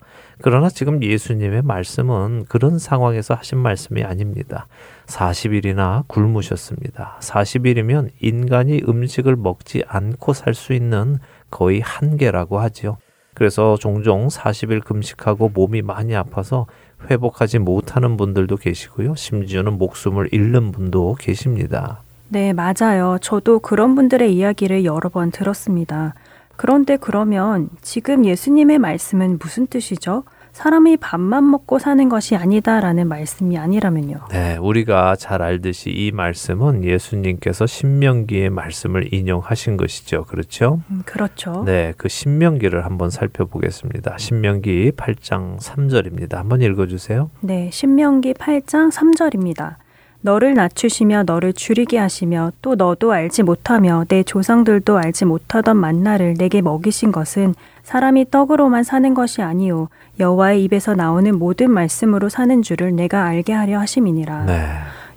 [0.40, 4.68] 그러나 지금 예수님의 말씀은 그런 상황에서 하신 말씀이 아닙니다.
[5.07, 7.18] 40일이나 굶으셨습니다.
[7.20, 11.18] 40일이면 인간이 음식을 먹지 않고 살 수 있는
[11.51, 12.96] 거의 한계라고 하지요.
[13.34, 16.66] 그래서 종종 40일 금식하고 몸이 많이 아파서
[17.11, 19.14] 회복하지 못하는 분들도 계시고요.
[19.14, 22.03] 심지어는 목숨을 잃는 분도 계십니다.
[22.28, 23.18] 네, 맞아요.
[23.20, 26.14] 저도 그런 분들의 이야기를 여러 번 들었습니다.
[26.57, 30.24] 그런데 그러면 지금 예수님의 말씀은 무슨 뜻이죠?
[30.59, 34.22] 사람이 밥만 먹고 사는 것이 아니다라는 말씀이 아니라면요.
[34.32, 40.24] 네, 우리가 잘 알듯이 이 말씀은 예수님께서 신명기의 말씀을 인용하신 것이죠.
[40.24, 40.80] 그렇죠?
[40.90, 41.62] 음, 그렇죠.
[41.64, 44.18] 네, 그 신명기를 한번 살펴보겠습니다.
[44.18, 46.34] 신명기 8장 3절입니다.
[46.34, 47.30] 한번 읽어 주세요.
[47.38, 49.76] 네, 신명기 8장 3절입니다.
[50.20, 56.61] 너를 낮추시며 너를 줄이게 하시며 또 너도 알지 못하며 내 조상들도 알지 못하던 만나를 내게
[56.61, 57.54] 먹이신 것은
[57.89, 59.89] 사람이 떡으로만 사는 것이 아니요
[60.20, 64.45] 여호와의 입에서 나오는 모든 말씀으로 사는 줄을 내가 알게 하려 하심이니라.
[64.45, 64.68] 네.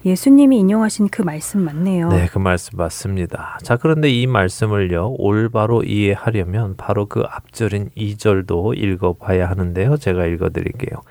[0.05, 2.07] 예수님이 인용하신 그 말씀 맞네요.
[2.07, 3.59] 네, 그 말씀 맞습니다.
[3.61, 9.97] 자, 그런데 이 말씀을요, 올바로 이해하려면 바로 그 앞절인 2절도 읽어봐야 하는데요.
[9.97, 11.01] 제가 읽어드릴게요.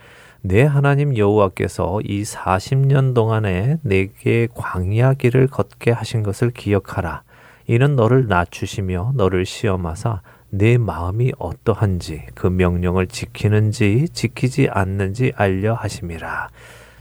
[0.40, 7.22] 내 하나님 여호와께서 이 40년 동안에 내게 광야 길을 걷게 하신 것을 기억하라.
[7.66, 16.48] 이는 너를 낮추시며 너를 시험하사 내 마음이 어떠한지 그 명령을 지키는지 지키지 않는지 알려 하심이라.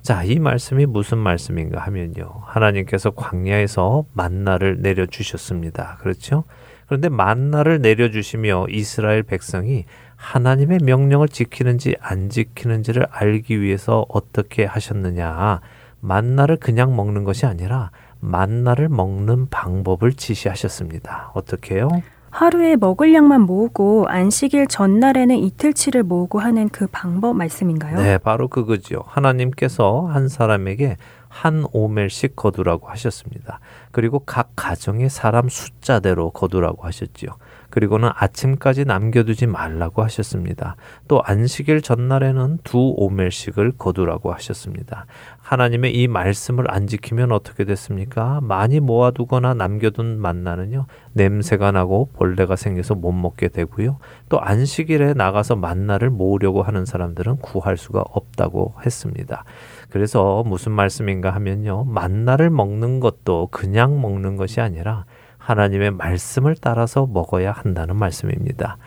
[0.01, 2.41] 자, 이 말씀이 무슨 말씀인가 하면요.
[2.45, 5.97] 하나님께서 광야에서 만나를 내려 주셨습니다.
[5.99, 6.45] 그렇죠?
[6.85, 9.85] 그런데 만나를 내려 주시며 이스라엘 백성이
[10.15, 15.61] 하나님의 명령을 지키는지 안 지키는지를 알기 위해서 어떻게 하셨느냐.
[16.01, 21.31] 만나를 그냥 먹는 것이 아니라 만나를 먹는 방법을 지시하셨습니다.
[21.35, 21.89] 어떻게요?
[22.31, 27.97] 하루에 먹을 양만 모으고 안식일 전날에는 이틀치를 모으고 하는 그 방법 말씀인가요?
[27.97, 29.03] 네, 바로 그거죠.
[29.07, 33.59] 하나님께서 한 사람에게 한 오멜씩 거두라고 하셨습니다.
[33.91, 37.31] 그리고 각 가정의 사람 숫자대로 거두라고 하셨지요.
[37.69, 40.75] 그리고는 아침까지 남겨두지 말라고 하셨습니다.
[41.07, 45.05] 또 안식일 전날에는 두 오멜씩을 거두라고 하셨습니다.
[45.41, 48.39] 하나님의 이 말씀을 안 지키면 어떻게 됐습니까?
[48.41, 53.97] 많이 모아두거나 남겨둔 만나는요, 냄새가 나고 벌레가 생겨서 못 먹게 되고요.
[54.29, 59.43] 또 안식일에 나가서 만나를 모으려고 하는 사람들은 구할 수가 없다고 했습니다.
[59.89, 65.05] 그래서 무슨 말씀인가 하면요, 만나를 먹는 것도 그냥 먹는 것이 아니라
[65.37, 68.77] 하나님의 말씀을 따라서 먹어야 한다는 말씀입니다.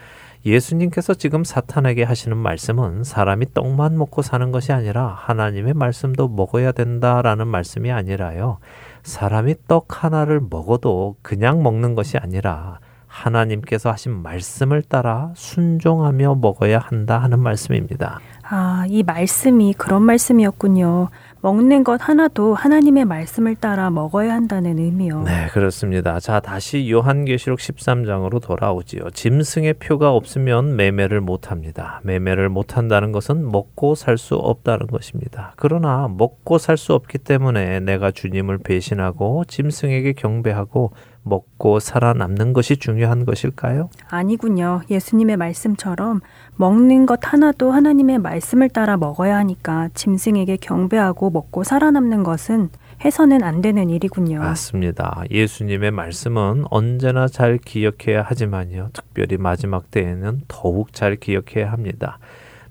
[0.45, 7.47] 예수님께서 지금 사탄에게 하시는 말씀은 사람이 떡만 먹고 사는 것이 아니라 하나님의 말씀도 먹어야 된다라는
[7.47, 8.57] 말씀이 아니라요.
[9.03, 17.19] 사람이 떡 하나를 먹어도 그냥 먹는 것이 아니라 하나님께서 하신 말씀을 따라 순종하며 먹어야 한다
[17.19, 18.19] 하는 말씀입니다.
[18.45, 21.09] 아, 이 말씀이 그런 말씀이었군요.
[21.39, 25.23] 먹는 것 하나도 하나님의 말씀을 따라 먹어야 한다는 의미요.
[25.23, 26.19] 네, 그렇습니다.
[26.19, 29.09] 자, 다시 요한계시록 13장으로 돌아오지요.
[29.13, 31.99] 짐승의 표가 없으면 매매를 못 합니다.
[32.03, 35.53] 매매를 못 한다는 것은 먹고 살 수 없다는 것입니다.
[35.57, 40.91] 그러나 먹고 살 수 없기 때문에 내가 주님을 배신하고 짐승에게 경배하고
[41.23, 43.89] 먹고 살아남는 것이 중요한 것일까요?
[44.09, 44.81] 아니군요.
[44.89, 46.21] 예수님의 말씀처럼
[46.57, 52.69] 먹는 것 하나도 하나님의 말씀을 따라 먹어야 하니까 짐승에게 경배하고 먹고 살아남는 것은
[53.03, 54.39] 해서는 안 되는 일이군요.
[54.39, 55.23] 맞습니다.
[55.29, 58.89] 예수님의 말씀은 언제나 잘 기억해야 하지만요.
[58.93, 62.19] 특별히 마지막 때에는 더욱 잘 기억해야 합니다.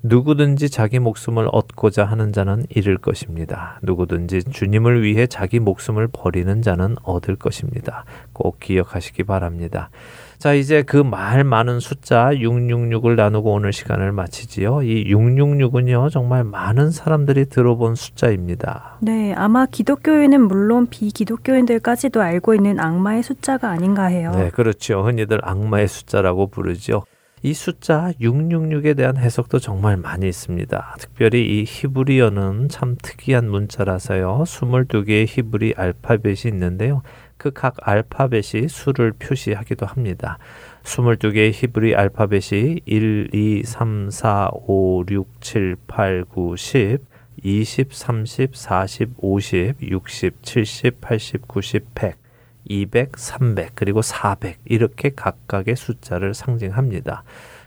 [0.03, 3.79] 누구든지 자기 목숨을 얻고자 하는 자는 잃을 것입니다.
[3.83, 8.05] 누구든지 주님을 위해 자기 목숨을 버리는 자는 얻을 것입니다.
[8.33, 9.91] 꼭 기억하시기 바랍니다.
[10.39, 14.83] 자, 이제 그 말 많은 숫자 666을 나누고 오늘 시간을 마치지요.
[14.83, 18.97] 이 666은요, 정말 많은 사람들이 들어본 숫자입니다.
[19.03, 24.33] 네, 아마 기독교인은 물론 비기독교인들까지도 알고 있는 악마의 숫자가 아닌가 해요.
[24.35, 25.03] 네, 그렇죠.
[25.05, 27.05] 흔히들 악마의 숫자라고 부르죠.
[27.45, 30.97] 이 숫자 666에 대한 해석도 정말 많이 있습니다.
[31.01, 34.45] 특별히 이 히브리어는 참 특이한 문자라서요.
[34.47, 37.03] 22개의 히브리 알파벳이 있는데요.
[37.43, 40.39] 그 각 알파벳이 수를 표시하기도 합니다.
[40.85, 46.99] 22개의 히브리 알파벳이 1, 2, 3, 4, 5, 6, 7, 8, 9, 10,
[47.43, 52.22] 20, 30, 40, 50, 60, 70, 80, 90, 100,
[52.69, 57.25] 200, 300, 그리고 400 이렇게 각각의 숫자를 상징합니다.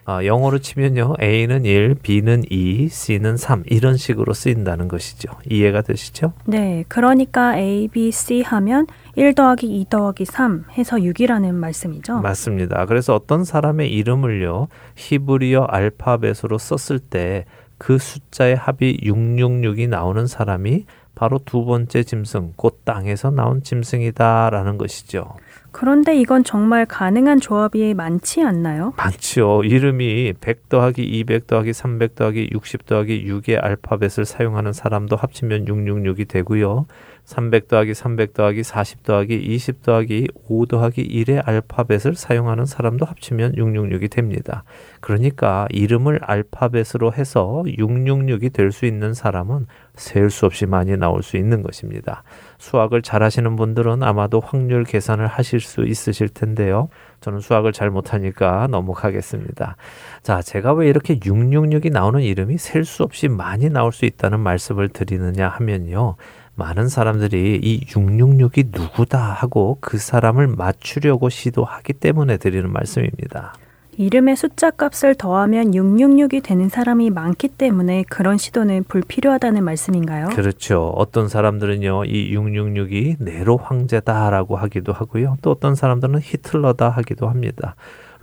[0.07, 1.15] 어, 영어로 치면요.
[1.19, 5.31] A는 1, B는 2, C는 3 이런 식으로 쓰인다는 것이죠.
[5.49, 6.33] 이해가 되시죠?
[6.45, 6.83] 네.
[6.87, 8.85] 그러니까 A, B, C 하면
[9.15, 12.19] 1 더하기 2 더하기 3 해서 6이라는 말씀이죠.
[12.19, 12.85] 맞습니다.
[12.85, 14.67] 그래서 어떤 사람의 이름을요.
[14.95, 17.45] 히브리어 알파벳으로 썼을 때
[17.77, 20.85] 그 숫자의 합이 666이 나오는 사람이
[21.15, 25.35] 바로 두 번째 짐승, 곧 땅에서 나온 짐승이다라는 것이죠.
[25.71, 28.93] 그런데 이건 정말 가능한 조합이 많지 않나요?
[28.95, 29.63] 많지요.
[29.63, 36.29] 이름이 100 더하기 200 더하기 300 더하기 60 더하기 6의 알파벳을 사용하는 사람도 합치면 666이
[36.29, 36.85] 되고요.
[37.25, 43.53] 300 더하기 300 더하기 40 더하기 20 더하기 5 더하기 1의 알파벳을 사용하는 사람도 합치면
[43.53, 44.63] 666이 됩니다.
[45.01, 51.37] 그러니까 이름을 알파벳으로 해서 666이 될 수 있는 사람은 셀 수 없이 많이 나올 수
[51.37, 52.23] 있는 것입니다.
[52.57, 56.89] 수학을 잘 하시는 분들은 아마도 확률 계산을 하실 수 있으실 텐데요.
[57.21, 59.77] 저는 수학을 잘 못하니까 넘어가겠습니다.
[60.21, 64.89] 자, 제가 왜 이렇게 666이 나오는 이름이 셀 수 없이 많이 나올 수 있다는 말씀을
[64.89, 66.17] 드리느냐 하면요.
[66.55, 73.53] 많은 사람들이 이 666이 누구다 하고 그 사람을 맞추려고 시도하기 때문에 드리는 말씀입니다.
[73.97, 80.27] 이름의 숫자 값을 더하면 666이 되는 사람이 많기 때문에 그런 시도는 불필요하다는 말씀인가요?
[80.29, 80.91] 그렇죠.
[80.97, 85.37] 어떤 사람들은요, 이 666이 네로 황제다라고 하기도 하고요.
[85.41, 87.75] 또 어떤 사람들은 히틀러다 하기도 합니다.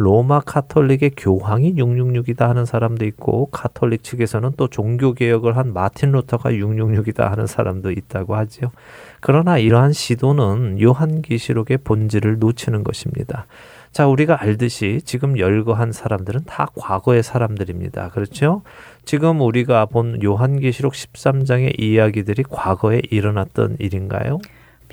[0.03, 6.51] 로마 카톨릭의 교황이 666이다 하는 사람도 있고 카톨릭 측에서는 또 종교 개혁을 한 마틴 루터가
[6.51, 8.73] 666이다 하는 사람도 있다고 하지요.
[9.21, 13.47] 그러나 이러한 시도는 요한계시록의 본질을 놓치는 것입니다.
[13.93, 18.09] 자, 우리가 알듯이 지금 열거한 사람들은 다 과거의 사람들입니다.
[18.09, 18.63] 그렇죠?
[19.05, 24.39] 지금 우리가 본 요한계시록 13장의 이야기들이 과거에 일어났던 일인가요?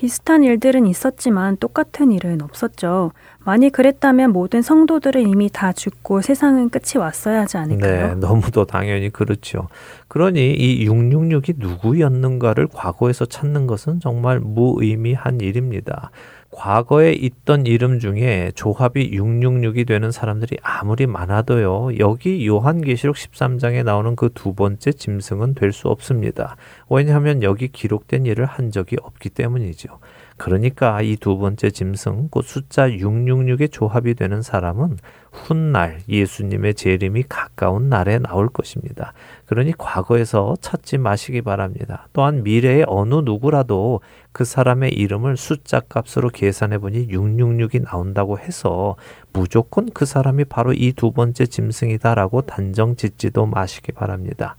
[0.00, 3.12] 비슷한 일들은 있었지만 똑같은 일은 없었죠.
[3.44, 8.08] 만약 그랬다면 모든 성도들은 이미 다 죽고 세상은 끝이 왔어야 하지 않을까요?
[8.08, 9.68] 네, 너무도 당연히 그렇죠.
[10.08, 16.10] 그러니 이 666이 누구였는가를 과거에서 찾는 것은 정말 무의미한 일입니다.
[16.52, 24.30] 과거에 있던 이름 중에 조합이 666이 되는 사람들이 아무리 많아도요, 여기 요한계시록 13장에 나오는 그
[24.34, 26.56] 두 번째 짐승은 될 수 없습니다.
[26.88, 30.00] 왜냐하면 여기 기록된 일을 한 적이 없기 때문이죠.
[30.36, 34.96] 그러니까 이 두 번째 짐승, 곧 숫자 666의 조합이 되는 사람은
[35.30, 39.12] 훗날 예수님의 재림이 가까운 날에 나올 것입니다.
[39.46, 42.08] 그러니 과거에서 찾지 마시기 바랍니다.
[42.12, 44.00] 또한 미래의 어느 누구라도
[44.32, 48.96] 그 사람의 이름을 숫자 값으로 계산해 보니 666이 나온다고 해서
[49.32, 54.56] 무조건 그 사람이 바로 이 두 번째 짐승이다라고 단정 짓지도 마시기 바랍니다.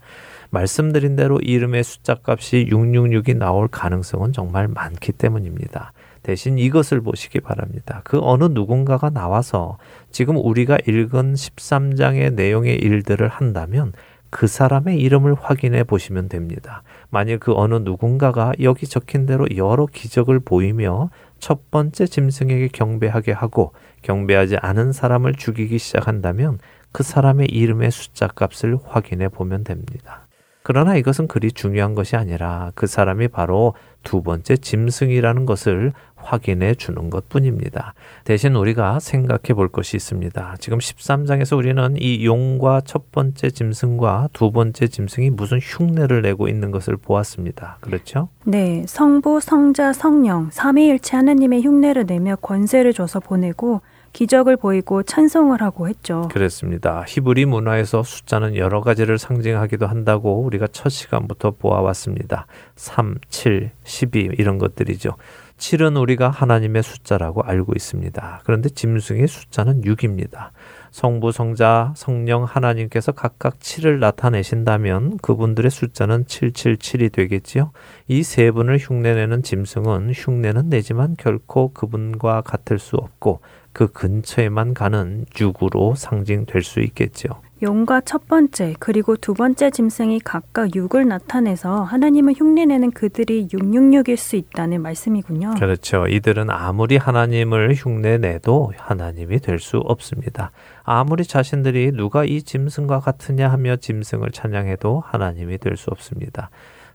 [0.50, 5.92] 말씀드린 대로 이름의 숫자 값이 666이 나올 가능성은 정말 많기 때문입니다.
[6.22, 8.00] 대신 이것을 보시기 바랍니다.
[8.04, 9.78] 그 어느 누군가가 나와서
[10.10, 13.92] 지금 우리가 읽은 13장의 내용의 일들을 한다면
[14.32, 16.82] 그 사람의 이름을 확인해 보시면 됩니다.
[17.10, 23.74] 만일 그 어느 누군가가 여기 적힌 대로 여러 기적을 보이며 첫 번째 짐승에게 경배하게 하고
[24.00, 26.58] 경배하지 않은 사람을 죽이기 시작한다면
[26.92, 30.26] 그 사람의 이름의 숫자 값을 확인해 보면 됩니다.
[30.62, 37.10] 그러나 이것은 그리 중요한 것이 아니라 그 사람이 바로 두 번째 짐승이라는 것을 확인해 주는
[37.10, 37.94] 것 뿐입니다.
[38.24, 40.56] 대신 우리가 생각해 볼 것이 있습니다.
[40.60, 46.70] 지금 13장에서 우리는 이 용과 첫 번째 짐승과 두 번째 짐승이 무슨 흉내를 내고 있는
[46.70, 47.78] 것을 보았습니다.
[47.80, 48.28] 그렇죠?
[48.44, 48.84] 네.
[48.86, 53.80] 성부, 성자, 성령, 삼위일체 하나님의 흉내를 내며 권세를 줘서 보내고
[54.12, 56.28] 기적을 보이고 찬송을 하고 했죠.
[56.30, 57.04] 그렇습니다.
[57.08, 62.46] 히브리 문화에서 숫자는 여러 가지를 상징하기도 한다고 우리가 첫 시간부터 보아왔습니다.
[62.76, 65.16] 3, 7, 12 이런 것들이죠.
[65.58, 68.40] 7은 우리가 하나님의 숫자라고 알고 있습니다.
[68.44, 70.50] 그런데 짐승의 숫자는 6입니다.
[70.90, 77.70] 성부, 성자, 성령 하나님께서 각각 7을 나타내신다면 그분들의 숫자는 777이 되겠지요.
[78.08, 83.40] 이 세 분을 흉내내는 짐승은 흉내는 내지만 결코 그분과 같을 수 없고
[83.72, 87.28] 그 근처에만 가는 육으로 상징될 수 있겠죠.
[87.62, 94.34] 용과 첫 번째 그리고 두 번째 짐승이 각각 육을 나타내서 하나님을 흉내내는 그들이 666일 수
[94.34, 95.54] 있다는 말씀이군요.
[95.60, 96.08] 그렇죠.
[96.08, 100.50] 이들은 아무리 하나님을 흉내내도 하나님이 될 수 없습니다.
[100.82, 106.50] 아무리 자신들이 누가 이 짐승과 같으냐 하며 짐승을 찬양해도 하나님이 될 수 없습니다.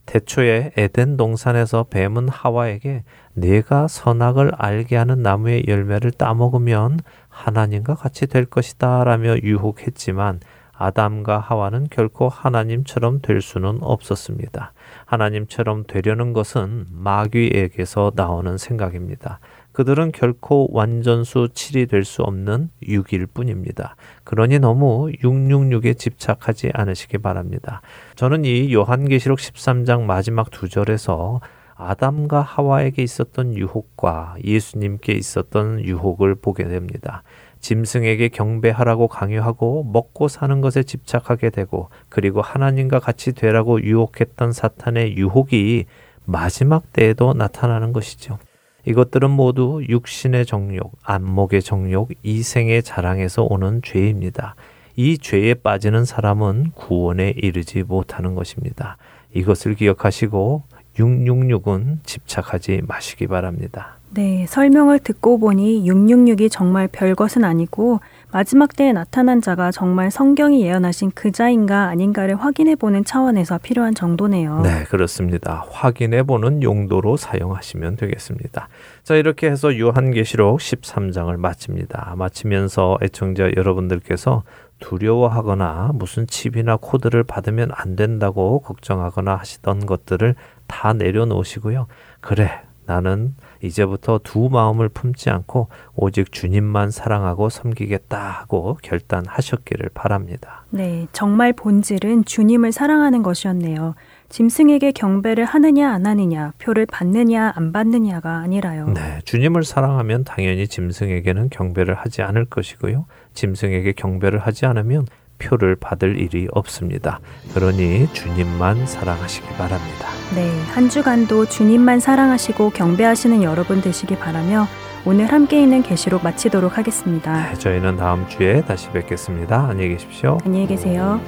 [0.05, 3.03] 태초에 에덴 동산에서 뱀은 하와에게
[3.37, 10.39] 내가 선악을 알게 하는 나무의 열매를 따먹으면 하나님과 같이 될 것이다 라며 유혹했지만
[10.73, 14.73] 아담과 하와는 결코 하나님처럼 될 수는 없었습니다.
[15.05, 19.39] 하나님처럼 되려는 것은 마귀에게서 나오는 생각입니다.
[19.71, 23.95] 그들은 결코 완전수 7이 될 수 없는 6일 뿐입니다.
[24.23, 27.81] 그러니 너무 666에 집착하지 않으시기 바랍니다.
[28.15, 31.41] 저는 이 요한계시록 13장 마지막 두 절에서
[31.77, 37.23] 아담과 하와에게 있었던 유혹과 예수님께 있었던 유혹을 보게 됩니다.
[37.59, 45.85] 짐승에게 경배하라고 강요하고 먹고 사는 것에 집착하게 되고 그리고 하나님과 같이 되라고 유혹했던 사탄의 유혹이
[46.25, 48.37] 마지막 때에도 나타나는 것이죠.
[48.85, 54.55] 이것들은 모두 육신의 정욕, 안목의 정욕, 이생의 자랑에서 오는 죄입니다.
[54.95, 58.97] 이 죄에 빠지는 사람은 구원에 이르지 못하는 것입니다.
[59.33, 60.63] 이것을 기억하시고
[60.97, 63.97] 666은 집착하지 마시기 바랍니다.
[64.09, 67.99] 네, 설명을 듣고 보니 666이 정말 별것은 아니고
[68.31, 74.61] 마지막 때에 나타난 자가 정말 성경이 예언하신 그 자인가 아닌가를 확인해 보는 차원에서 필요한 정도네요.
[74.61, 75.65] 네, 그렇습니다.
[75.69, 78.69] 확인해 보는 용도로 사용하시면 되겠습니다.
[79.03, 82.15] 자, 이렇게 해서 요한계시록 13장을 마칩니다.
[82.17, 84.43] 마치면서 애청자 여러분들께서
[84.79, 90.35] 두려워하거나 무슨 칩이나 코드를 받으면 안 된다고 걱정하거나 하시던 것들을
[90.67, 91.87] 다 내려놓으시고요.
[92.21, 100.63] 그래, 나는 이제부터 두 마음을 품지 않고 오직 주님만 사랑하고 섬기겠다 하고 결단하셨기를 바랍니다.
[100.69, 103.95] 네, 정말 본질은 주님을 사랑하는 것이었네요.
[104.29, 108.87] 짐승에게 경배를 하느냐 안 하느냐, 표를 받느냐 안 받느냐가 아니라요.
[108.93, 113.05] 네, 주님을 사랑하면 당연히 짐승에게는 경배를 하지 않을 것이고요.
[113.33, 115.07] 짐승에게 경배를 하지 않으면
[115.37, 117.19] 표를 받을 일이 없습니다.
[117.53, 120.07] 그러니 주님만 사랑하시기 바랍니다.
[120.35, 124.67] 네, 한 주간도 주님만 사랑하시고 경배하시는 여러분 되시기 바라며
[125.05, 127.51] 오늘 함께 있는 계시록 마치도록 하겠습니다.
[127.51, 129.67] 네, 저희는 다음 주에 다시 뵙겠습니다.
[129.69, 130.37] 안녕히 계십시오.
[130.43, 131.21] 안녕히 계세요.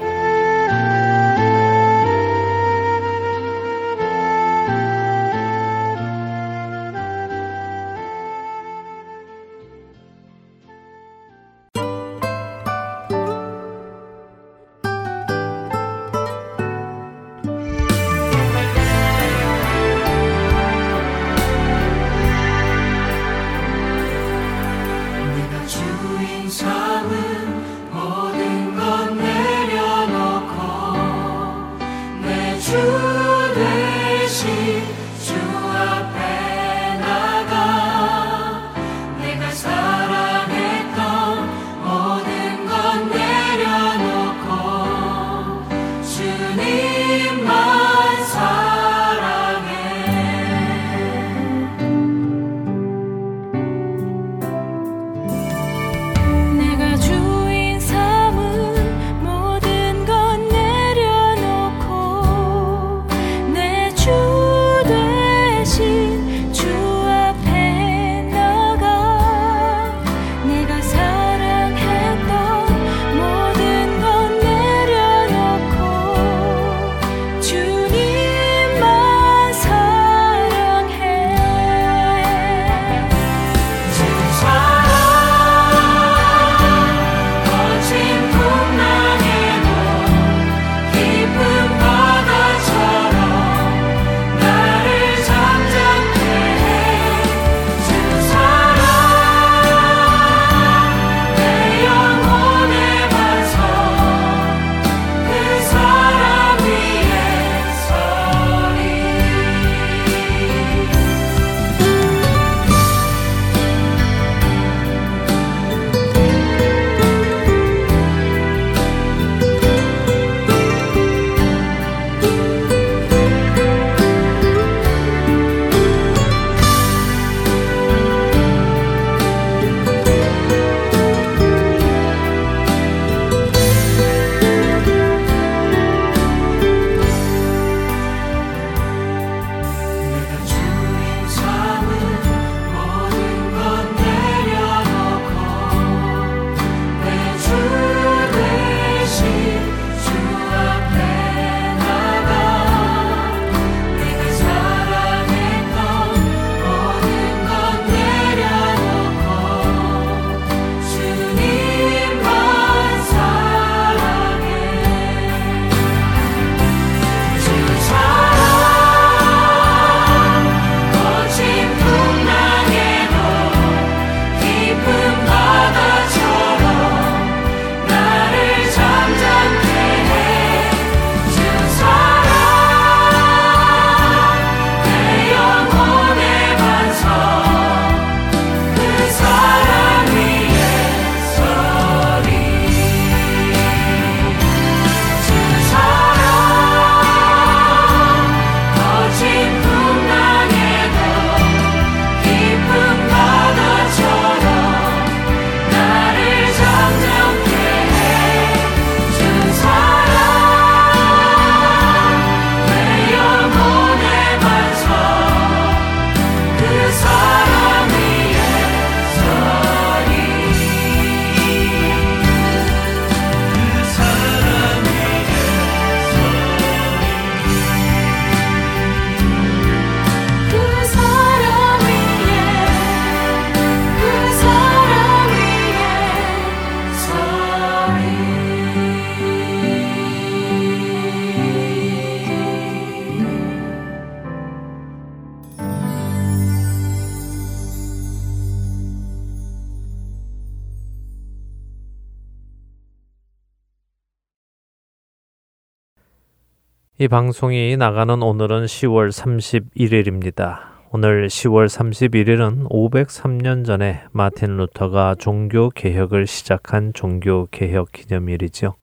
[257.02, 260.60] 이 방송이 나가는 오늘은 10월 31일입니다.
[260.91, 268.76] 오늘 10월 31일은 503년 전에 마틴 루터가 종교 개혁을 시작한 종교 개혁 기념일이죠.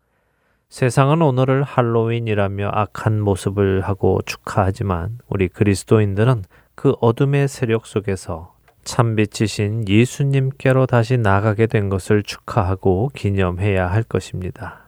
[0.71, 6.45] 세상은 오늘을 할로윈이라며 악한 모습을 하고 축하하지만 우리 그리스도인들은
[6.75, 8.55] 그 어둠의 세력 속에서
[8.85, 14.86] 참빛이신 예수님께로 다시 나가게 된 것을 축하하고 기념해야 할 것입니다.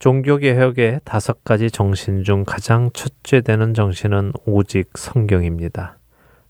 [0.00, 5.98] 종교개혁의 다섯 가지 정신 중 가장 첫째 되는 정신은 오직 성경입니다.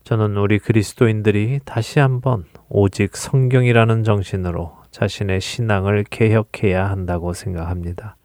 [0.05, 8.15] 저는 우리 그리스도인들이 다시 한번 오직 성경이라는 정신으로 자신의 신앙을 개혁해야 한다고 생각합니다.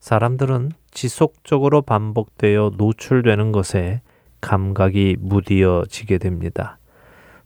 [0.00, 4.02] 사람들은 지속적으로 반복되어 노출되는 것에
[4.42, 6.76] 감각이 무디어지게 됩니다.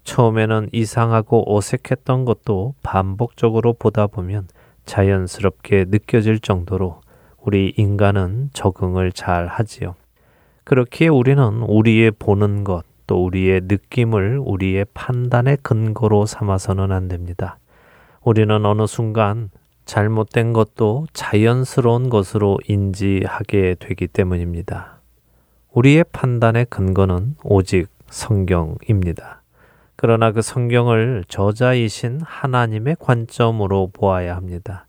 [0.02, 4.48] 처음에는 이상하고 어색했던 것도 반복적으로 보다 보면
[4.86, 7.00] 자연스럽게 느껴질 정도로
[7.38, 9.94] 우리 인간은 적응을 잘 하지요.
[10.64, 17.58] 그렇기에 우리는 우리의 보는 것, 또 우리의 느낌을 우리의 판단의 근거로 삼아서는 안 됩니다.
[18.22, 19.50] 우리는 어느 순간
[19.84, 25.00] 잘못된 것도 자연스러운 것으로 인지하게 되기 때문입니다.
[25.72, 29.35] 우리의 판단의 근거는 오직 성경입니다.
[29.96, 34.86] 그러나 그 성경을 저자이신 하나님의 관점으로 보아야 합니다.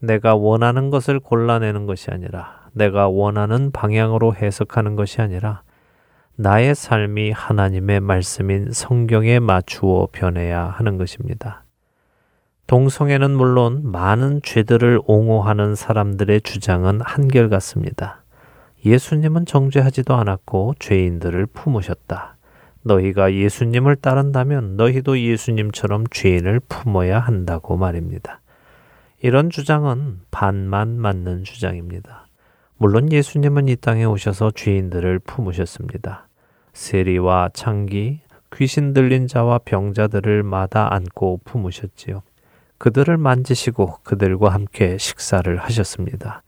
[0.00, 5.62] 내가 원하는 것을 골라내는 것이 아니라 내가 원하는 방향으로 해석하는 것이 아니라
[6.36, 11.64] 나의 삶이 하나님의 말씀인 성경에 맞추어 변해야 하는 것입니다.
[12.68, 18.22] 동성애는 물론 많은 죄들을 옹호하는 사람들의 주장은 한결같습니다.
[18.84, 22.37] 예수님은 정죄하지도 않았고 죄인들을 품으셨다.
[22.82, 28.40] 너희가 예수님을 따른다면 너희도 예수님처럼 죄인을 품어야 한다고 말입니다.
[29.20, 32.26] 이런 주장은 반만 맞는 주장입니다.
[32.76, 36.28] 물론 예수님은 이 땅에 오셔서 죄인들을 품으셨습니다.
[36.72, 38.20] 세리와 창기,
[38.54, 42.22] 귀신 들린 자와 병자들을 마다 안고 품으셨지요.
[42.78, 46.42] 그들을 만지시고 그들과 함께 식사를 하셨습니다.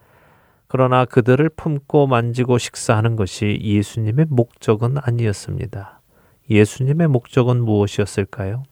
[0.68, 5.99] 그러나 그들을 품고 만지고 식사하는 것이 예수님의 목적은 아니었습니다.
[6.50, 8.64] 예수님의 목적은 무엇이었을까요?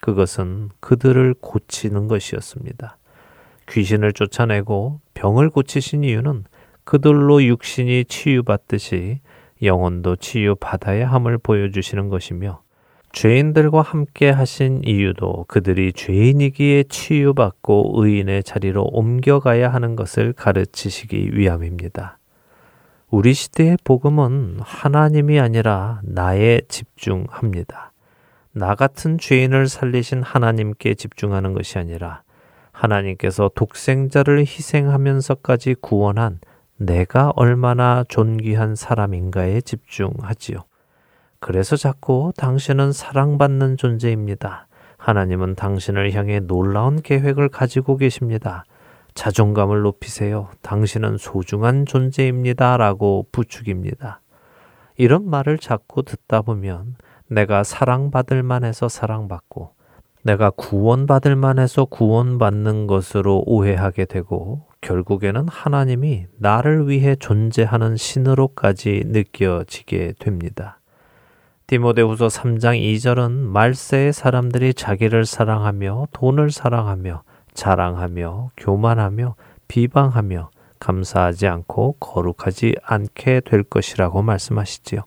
[0.00, 2.98] 그것은 그들을 고치는 것이었습니다.
[3.70, 6.44] 귀신을 쫓아내고 병을 고치신 이유는
[6.84, 9.20] 그들로 육신이 치유받듯이
[9.62, 12.62] 영혼도 치유받아야 함을 보여주시는 것이며
[13.12, 22.18] 죄인들과 함께 하신 이유도 그들이 죄인이기에 치유받고 의인의 자리로 옮겨가야 하는 것을 가르치시기 위함입니다.
[23.08, 27.92] 우리 시대의 복음은 하나님이 아니라 나에 집중합니다.
[28.52, 32.22] 나 같은 죄인을 살리신 하나님께 집중하는 것이 아니라
[32.72, 36.40] 하나님께서 독생자를 희생하면서까지 구원한
[36.78, 40.64] 내가 얼마나 존귀한 사람인가에 집중하지요.
[41.38, 44.66] 그래서 자꾸 당신은 사랑받는 존재입니다.
[44.98, 48.64] 하나님은 당신을 향해 놀라운 계획을 가지고 계십니다.
[49.16, 50.50] 자존감을 높이세요.
[50.62, 52.76] 당신은 소중한 존재입니다.
[52.76, 54.20] 라고 부축입니다.
[54.96, 56.94] 이런 말을 자꾸 듣다 보면
[57.26, 59.74] 내가 사랑받을 만해서 사랑받고
[60.22, 70.80] 내가 구원받을 만해서 구원받는 것으로 오해하게 되고 결국에는 하나님이 나를 위해 존재하는 신으로까지 느껴지게 됩니다.
[71.68, 77.22] 디모데후서 3장 2절은 말세의 사람들이 자기를 사랑하며 돈을 사랑하며
[77.56, 79.34] 자랑하며 교만하며
[79.66, 85.02] 비방하며 감사하지 않고 거룩하지 않게 될 것이라고 말씀하시지요.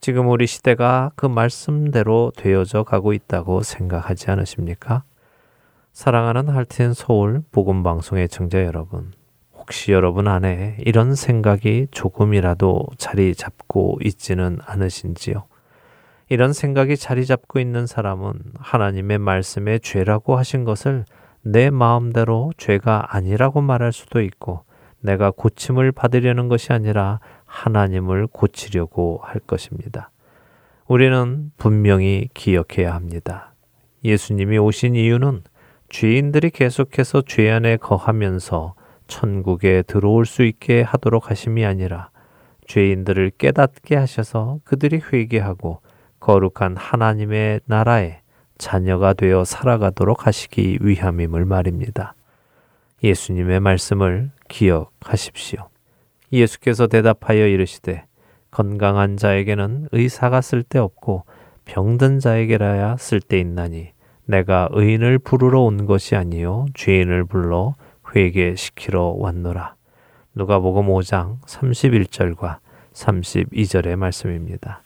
[0.00, 5.02] 지금 우리 시대가 그 말씀대로 되어져 가고 있다고 생각하지 않으십니까?
[5.92, 9.12] 사랑하는 할텐 서울 복음 방송의 청자 여러분,
[9.54, 15.46] 혹시 여러분 안에 이런 생각이 조금이라도 자리 잡고 있지는 않으신지요?
[16.28, 21.04] 이런 생각이 자리 잡고 있는 사람은 하나님의 말씀에 죄라고 하신 것을
[21.44, 24.64] 내 마음대로 죄가 아니라고 말할 수도 있고
[25.00, 30.10] 내가 고침을 받으려는 것이 아니라 하나님을 고치려고 할 것입니다.
[30.88, 33.54] 우리는 분명히 기억해야 합니다.
[34.04, 35.42] 예수님이 오신 이유는
[35.90, 38.74] 죄인들이 계속해서 죄 안에 거하면서
[39.06, 42.10] 천국에 들어올 수 있게 하도록 하심이 아니라
[42.66, 45.82] 죄인들을 깨닫게 하셔서 그들이 회개하고
[46.20, 48.23] 거룩한 하나님의 나라에
[48.58, 52.14] 자녀가 되어 살아가도록 하시기 위함임을 말입니다.
[53.02, 55.68] 예수님의 말씀을 기억하십시오.
[56.32, 58.04] 예수께서 대답하여 이르시되
[58.50, 61.24] 건강한 자에게는 의사가 쓸데없고
[61.64, 63.92] 병든 자에게라야 쓸데있나니
[64.26, 67.74] 내가 의인을 부르러 온 것이 아니요 죄인을 불러
[68.14, 69.74] 회개시키러 왔노라.
[70.34, 72.58] 누가복음 5장 31절과
[72.92, 74.82] 32절의 말씀입니다.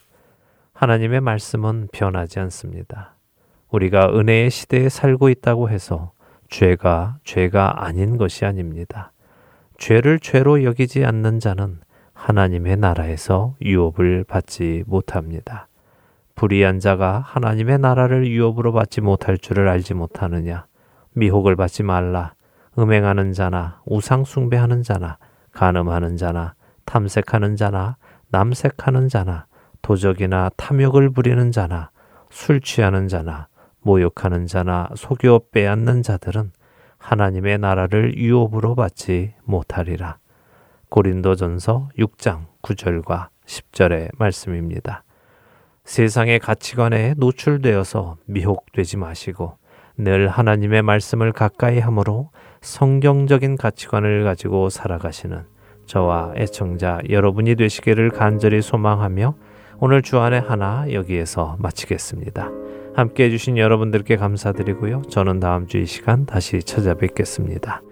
[0.72, 3.17] 하나님의 말씀은 변하지 않습니다.
[3.70, 6.12] 우리가 은혜의 시대에 살고 있다고 해서
[6.48, 9.12] 죄가 죄가 아닌 것이 아닙니다.
[9.76, 11.80] 죄를 죄로 여기지 않는 자는
[12.14, 15.68] 하나님의 나라에서 유업을 받지 못합니다.
[16.34, 20.66] 불의한 자가 하나님의 나라를 유업으로 받지 못할 줄을 알지 못하느냐?
[21.12, 22.34] 미혹을 받지 말라.
[22.78, 25.18] 음행하는 자나 우상 숭배하는 자나
[25.52, 26.54] 간음하는 자나
[26.84, 27.96] 탐색하는 자나
[28.30, 29.46] 남색하는 자나
[29.82, 31.90] 도적이나 탐욕을 부리는 자나
[32.30, 33.48] 술 취하는 자나
[33.89, 36.53] 모욕하는 자나 속여 빼앗는 자들은
[36.99, 40.18] 하나님의 나라를 유업으로 받지 못하리라.
[40.91, 45.05] 고린도전서 6장 9절과 10절의 말씀입니다.
[45.84, 49.57] 세상의 가치관에 노출되어서 미혹되지 마시고
[49.97, 52.30] 늘 하나님의 말씀을 가까이 함으로
[52.61, 55.47] 성경적인 가치관을 가지고 살아가시는
[55.86, 59.34] 저와 애청자 여러분이 되시기를 간절히 소망하며
[59.80, 62.67] 오늘 주안의 하나 여기에서 마치겠습니다.
[62.95, 65.03] 함께 해주신 여러분들께 감사드리고요.
[65.09, 67.82] 저는 다음 주 이 시간 다시 찾아뵙겠습니다.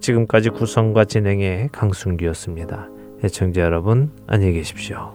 [0.00, 2.88] 지금까지 구성과 진행의 강순기였습니다.
[3.24, 5.14] 애청자 여러분, 안녕히 계십시오.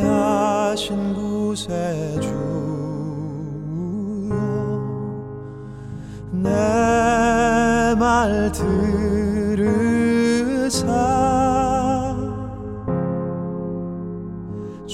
[0.00, 2.30] 인내하신 구세주여
[6.32, 6.48] 내
[7.98, 9.66] 말 들으사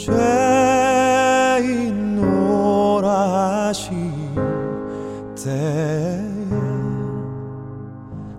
[0.06, 0.14] 죄인
[2.22, 3.90] 오라 하시
[5.34, 6.20] 때에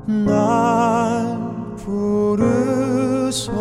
[0.05, 1.37] 날
[1.75, 3.51] 부르소